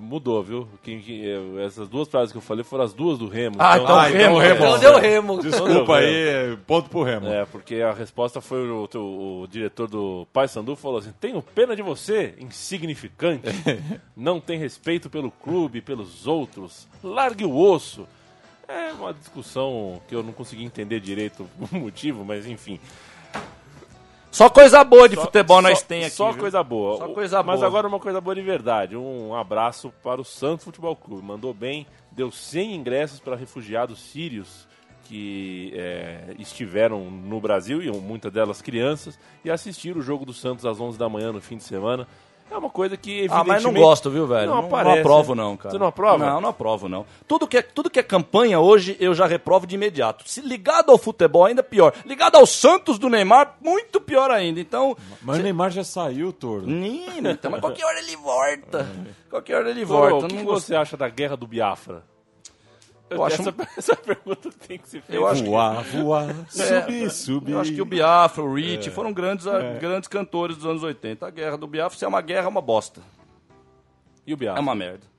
[0.00, 0.66] mudou, viu?
[0.82, 3.56] Que, que- eu- essas duas frases que eu falei foram as duas do Remo.
[3.58, 4.54] Ah, então Ah, Remo, Remo.
[4.64, 5.42] Então deu Remo.
[5.42, 7.26] Desculpa aí, ponto pro Remo.
[7.28, 11.76] É, porque a resposta foi o, o, o diretor do Paysandu falou assim: tenho pena
[11.76, 13.42] de você, insignificante.
[14.16, 16.88] Não tem respeito pelo clube, pelos outros.
[17.04, 18.06] Largue o osso.
[18.66, 22.78] É uma discussão que eu não consegui entender direito o motivo, mas enfim.
[24.30, 26.14] Só coisa boa de Só- futebol nós só- tem aqui.
[26.14, 26.40] Só viu?
[26.40, 26.98] coisa boa.
[26.98, 27.66] Só coisa Mas boa.
[27.66, 28.96] agora uma coisa boa de verdade.
[28.96, 31.22] Um abraço para o Santos Futebol Clube.
[31.26, 34.68] Mandou bem, deu 100 ingressos para refugiados sírios
[35.04, 40.64] que é, estiveram no Brasil, e muitas delas crianças, e assistiram o jogo do Santos
[40.64, 42.06] às 11 da manhã no fim de semana.
[42.50, 43.46] É uma coisa que Ah, evidentemente...
[43.48, 44.46] mas não gosto, viu, velho?
[44.48, 44.98] Não, Não, não aparece.
[45.00, 45.70] aprovo, não, cara.
[45.70, 46.26] Você não aprova?
[46.26, 47.06] Não, não aprovo, não.
[47.28, 50.24] Tudo que, é, tudo que é campanha hoje, eu já reprovo de imediato.
[50.28, 51.94] Se ligado ao futebol, ainda pior.
[52.04, 54.58] Ligado ao Santos do Neymar, muito pior ainda.
[54.60, 56.66] Então, Mas o Neymar já saiu, Toro.
[56.66, 58.86] menino, então, mas qualquer hora ele volta.
[59.30, 60.26] Qualquer hora ele Toro, volta.
[60.26, 62.02] o que, não que você acha da guerra do Biafra?
[63.10, 65.24] Eu acho essa, essa pergunta tem que ser feita.
[65.26, 67.52] Acho que- Voar, voar, É, subir, subir.
[67.52, 71.26] Eu acho que o Biafra, o Rich, foram grandes, ah, grandes cantores dos anos 80.
[71.26, 73.00] A guerra do Biafra, se é uma guerra, é uma bosta.
[74.26, 74.60] E o Biafra?
[74.60, 75.10] É uma merda.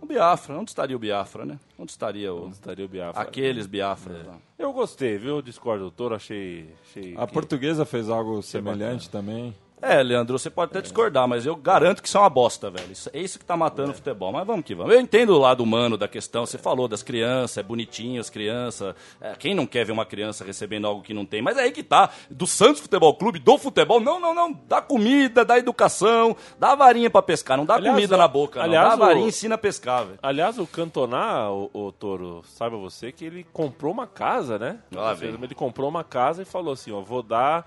[0.00, 1.58] O Biafra, onde estaria o Biafra, né?
[1.78, 2.44] Onde estaria o...
[2.46, 3.22] Onde estaria o Biafra?
[3.22, 4.22] Aqueles Biafra.
[4.26, 4.36] lá.
[4.58, 5.36] Eu gostei, viu?
[5.36, 6.68] Eu discordo do Toro, achei...
[6.90, 9.54] achei A que- portuguesa fez algo semelhante também.
[9.86, 12.90] É, Leandro, você pode até discordar, mas eu garanto que isso é uma bosta, velho.
[12.90, 14.32] Isso, é isso que tá matando o futebol.
[14.32, 14.92] Mas vamos que vamos.
[14.94, 16.46] Eu entendo o lado humano da questão.
[16.46, 18.94] Você falou das crianças, é bonitinho as crianças.
[19.20, 21.42] É, quem não quer ver uma criança recebendo algo que não tem?
[21.42, 22.10] Mas é aí que tá.
[22.30, 24.52] Do Santos Futebol Clube, do futebol, não, não, não.
[24.66, 27.56] Dá comida, dá educação, dá varinha pra pescar.
[27.58, 28.98] Não dá Aliás, comida na boca, aliás, não.
[28.98, 30.18] Dá varinha o- e ensina a pescar, velho.
[30.22, 34.78] Aliás, o Cantona, o, o Toro, saiba você que ele comprou uma casa, né?
[34.90, 37.66] Ele fez- Ele comprou uma casa e falou assim, ó, vou dar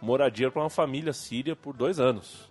[0.00, 2.50] moradia para uma família síria por dois anos.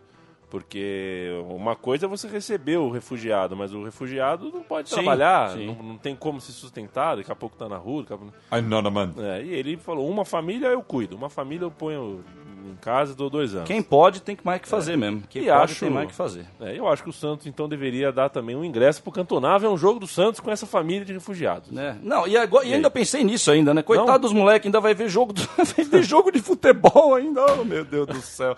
[0.49, 5.51] Porque uma coisa é você receber o refugiado, mas o refugiado não pode Sim, trabalhar,
[5.51, 5.65] sim.
[5.65, 8.03] não, não tem como se sustentar, daqui a pouco tá na rua.
[8.03, 8.33] Daqui a pouco...
[8.53, 9.13] I'm not a man.
[9.17, 12.23] É, e ele falou, uma família eu cuido, uma família eu ponho
[12.71, 13.67] em casa e dou dois anos.
[13.67, 15.23] Quem pode tem que mais que fazer mesmo.
[15.29, 16.45] Quem E pode acho- tem mais que fazer.
[16.59, 19.67] É, eu acho que o Santos então deveria dar também um ingresso pro Cantona ver
[19.67, 21.71] um jogo do Santos com essa família de refugiados.
[21.71, 21.97] né?
[22.01, 22.75] Não, e, agora, e E aí?
[22.75, 23.81] ainda pensei nisso ainda, né?
[23.81, 24.19] Coitado Não?
[24.19, 27.45] dos moleques, ainda vai ver jogo, do- vai ver jogo de futebol ainda.
[27.59, 28.55] Oh, meu Deus do céu.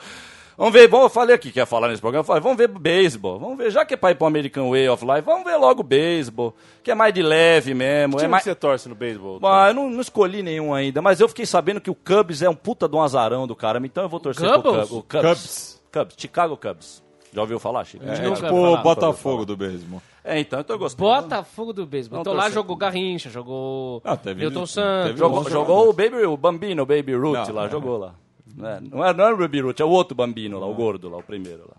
[0.58, 2.68] Vamos ver, bom, eu falei aqui que ia falar nesse programa, eu falei, vamos ver
[2.68, 5.56] beisebol, vamos ver, já que é pra ir pro American Way of Life, vamos ver
[5.56, 6.52] logo beisebol,
[6.82, 8.18] que é mais de leve mesmo.
[8.18, 8.44] Que É mais...
[8.44, 9.40] que você torce no beisebol?
[9.44, 12.50] Ah, eu não, não escolhi nenhum ainda, mas eu fiquei sabendo que o Cubs é
[12.50, 14.74] um puta de um azarão do cara, então eu vou torcer pro Cubs?
[14.80, 14.92] Cubs.
[14.92, 15.22] O Cubs.
[15.22, 15.82] Cubs.
[15.94, 17.04] Cubs, Chicago Cubs.
[17.32, 18.04] Já ouviu falar, Chico?
[18.08, 20.02] É, Nunca tipo o Botafogo do beisebol.
[20.24, 21.08] É, então eu tô gostando.
[21.08, 22.22] Botafogo do beisebol.
[22.22, 22.54] Então lá torcer.
[22.56, 25.20] jogou Garrincha, jogou Ah, teve- Milton Santos.
[25.20, 27.70] Jogou, jogou o Baby, o Bambino, o Baby Ruth Não, lá, é.
[27.70, 28.16] jogou lá.
[28.64, 31.10] É, não, é, não é o Baby Ruth, é o outro Bambino lá, o gordo
[31.10, 31.76] lá, o primeiro lá.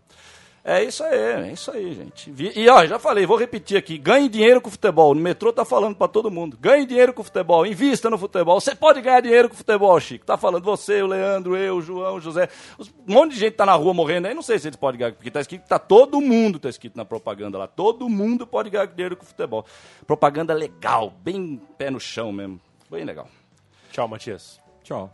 [0.65, 2.31] É isso aí, é isso aí, gente.
[2.55, 5.15] E ó, já falei, vou repetir aqui, ganhe dinheiro com futebol.
[5.15, 6.59] No metrô tá falando pra todo mundo.
[6.61, 8.61] Ganhe dinheiro com futebol, invista no futebol.
[8.61, 10.27] Você pode ganhar dinheiro com futebol, Chico.
[10.27, 12.51] Tá falando você, o Leandro, eu, o João, o José.
[12.77, 14.99] Os- Um monte de gente tá na rua morrendo aí, não sei se eles podem
[14.99, 17.67] ganhar, porque tá escrito, tá todo mundo tá escrito na propaganda lá.
[17.67, 19.65] Todo mundo pode ganhar dinheiro com futebol.
[20.07, 22.61] Propaganda legal, bem pé no chão mesmo.
[22.91, 23.27] Bem legal.
[23.91, 24.61] Tchau, Matias.
[24.85, 25.11] Tchau.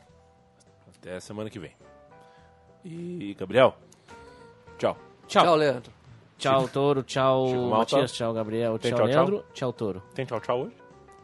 [1.05, 1.73] Até semana que vem.
[2.83, 3.75] E Gabriel?
[4.79, 4.97] Tchau.
[5.27, 5.45] Tchau.
[5.45, 5.93] Tchau, Leandro.
[6.39, 7.03] Tchau, Toro.
[7.03, 7.77] Tchau, Chico Malta.
[7.97, 8.13] Matias.
[8.13, 8.79] Tchau, Gabriel.
[8.79, 9.25] Tem tchau, tchau, tchau?
[9.27, 9.45] Leandro.
[9.53, 10.03] Tchau, Toro.
[10.15, 10.75] Tem tchau, tchau hoje?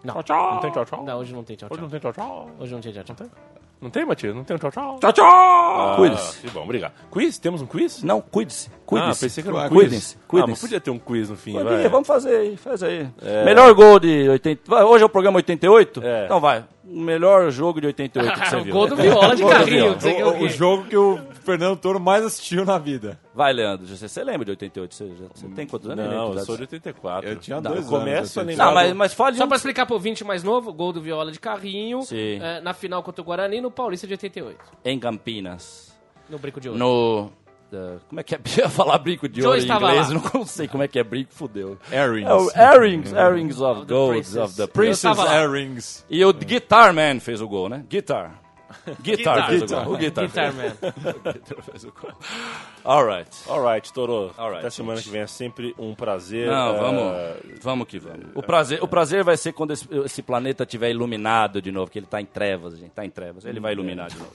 [0.05, 0.14] Não.
[0.14, 0.53] Tchau, tchau.
[0.55, 1.05] Não tem tchau, tchau?
[1.05, 1.83] Não, hoje não tem tchau, Hoje tchau.
[1.83, 2.51] não tem tchau, tchau?
[2.59, 3.26] Hoje não tem tchau, tchau.
[3.81, 4.35] Não tem, Matias?
[4.35, 4.99] Não tem um tchau, tchau?
[5.01, 5.97] Tchau, tchau!
[5.97, 6.41] Cuide-se.
[6.43, 6.93] Que bom, obrigado.
[7.11, 7.39] Quiz?
[7.39, 8.03] Temos um quiz?
[8.03, 8.68] Não, cuide-se.
[8.70, 9.20] Ah, Cuide-se.
[9.24, 9.72] pensei que era um quiz.
[9.72, 10.14] Cuidem-se.
[10.16, 10.61] Ah, mas Cuidem-se.
[10.61, 11.89] podia ter um quiz no fim, Podia, vai.
[11.89, 13.09] Vamos fazer aí, faz aí.
[13.47, 14.62] Melhor gol de 80.
[14.70, 16.03] vai, Hoje é o programa 88?
[16.05, 16.24] É.
[16.26, 16.62] Então vai.
[16.93, 18.72] O melhor jogo de 88 que você O viu.
[18.74, 19.97] gol do Viola de carrinho.
[20.26, 23.18] O, o o jogo que o Fernando Toro mais assistiu na vida.
[23.34, 23.86] Vai, Leandro.
[23.86, 24.95] Você, você lembra de 88?
[24.95, 26.05] Você, você tem quantos anos?
[26.05, 26.72] Não, eu sou de anos.
[26.72, 27.30] 84.
[27.30, 28.57] Eu tinha Não, dois eu começo anos.
[28.57, 31.30] Não, mas, mas fale Só um- pra explicar pro ouvinte mais novo, gol do Viola
[31.30, 32.03] de carrinho.
[32.03, 32.38] Sim.
[32.43, 34.59] eh, na final contra o Guarani no Paulista de 88.
[34.84, 35.91] em Campinas.
[36.28, 36.78] No Brinco de Ouro.
[36.78, 37.32] No...
[37.71, 38.39] da- como é que é?
[38.59, 40.21] Eu ia falar brinco de ouro em inglês, lá.
[40.35, 41.79] não sei como é que é brinco, fudeu.
[41.91, 42.29] Airings.
[42.29, 45.18] É o Airings, Airings of the Gold, of the Princess.
[45.18, 46.05] Airings.
[46.11, 47.85] E o Guitar Man fez o gol, né?
[47.89, 48.41] Guitar.
[49.03, 49.83] Guitar, Guitar.
[49.83, 49.95] o gol.
[49.95, 50.53] O Guitar, Guitar.
[50.55, 50.73] Man.
[50.81, 52.12] O Guitar fez o gol.
[52.85, 53.31] All right.
[53.49, 54.33] Alright, Toro.
[54.39, 55.07] Alright, Até semana gente.
[55.07, 56.49] que vem é sempre um prazer.
[56.49, 58.27] Não, eh, vamos, vamos que vamos.
[58.35, 61.99] O prazer, o prazer vai ser quando esse, esse planeta estiver iluminado de novo, que
[61.99, 63.45] ele está em trevas, gente, tá em trevas.
[63.45, 64.31] Ele vai iluminar de novo.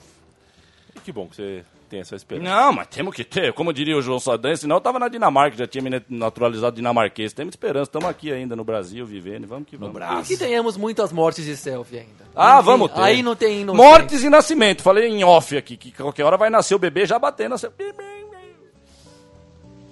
[1.02, 2.48] Que bom que você tem essa esperança.
[2.48, 5.56] Não, mas temos que ter, como diria o João Saldanha, senão eu tava na Dinamarca,
[5.56, 7.32] já tinha me naturalizado dinamarquês.
[7.32, 9.96] Temos esperança, estamos aqui ainda no Brasil, vivendo, vamos que vamos.
[10.24, 12.26] E que tenhamos muitas mortes de selfie ainda.
[12.34, 13.00] Ah, Enfim, vamos ter.
[13.00, 13.64] Aí não tem.
[13.64, 14.82] Mortes e nascimento.
[14.82, 17.54] Falei em off aqui, que qualquer hora vai nascer o bebê já batendo.
[17.54, 17.68] Assim,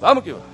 [0.00, 0.53] Vamos que vamos.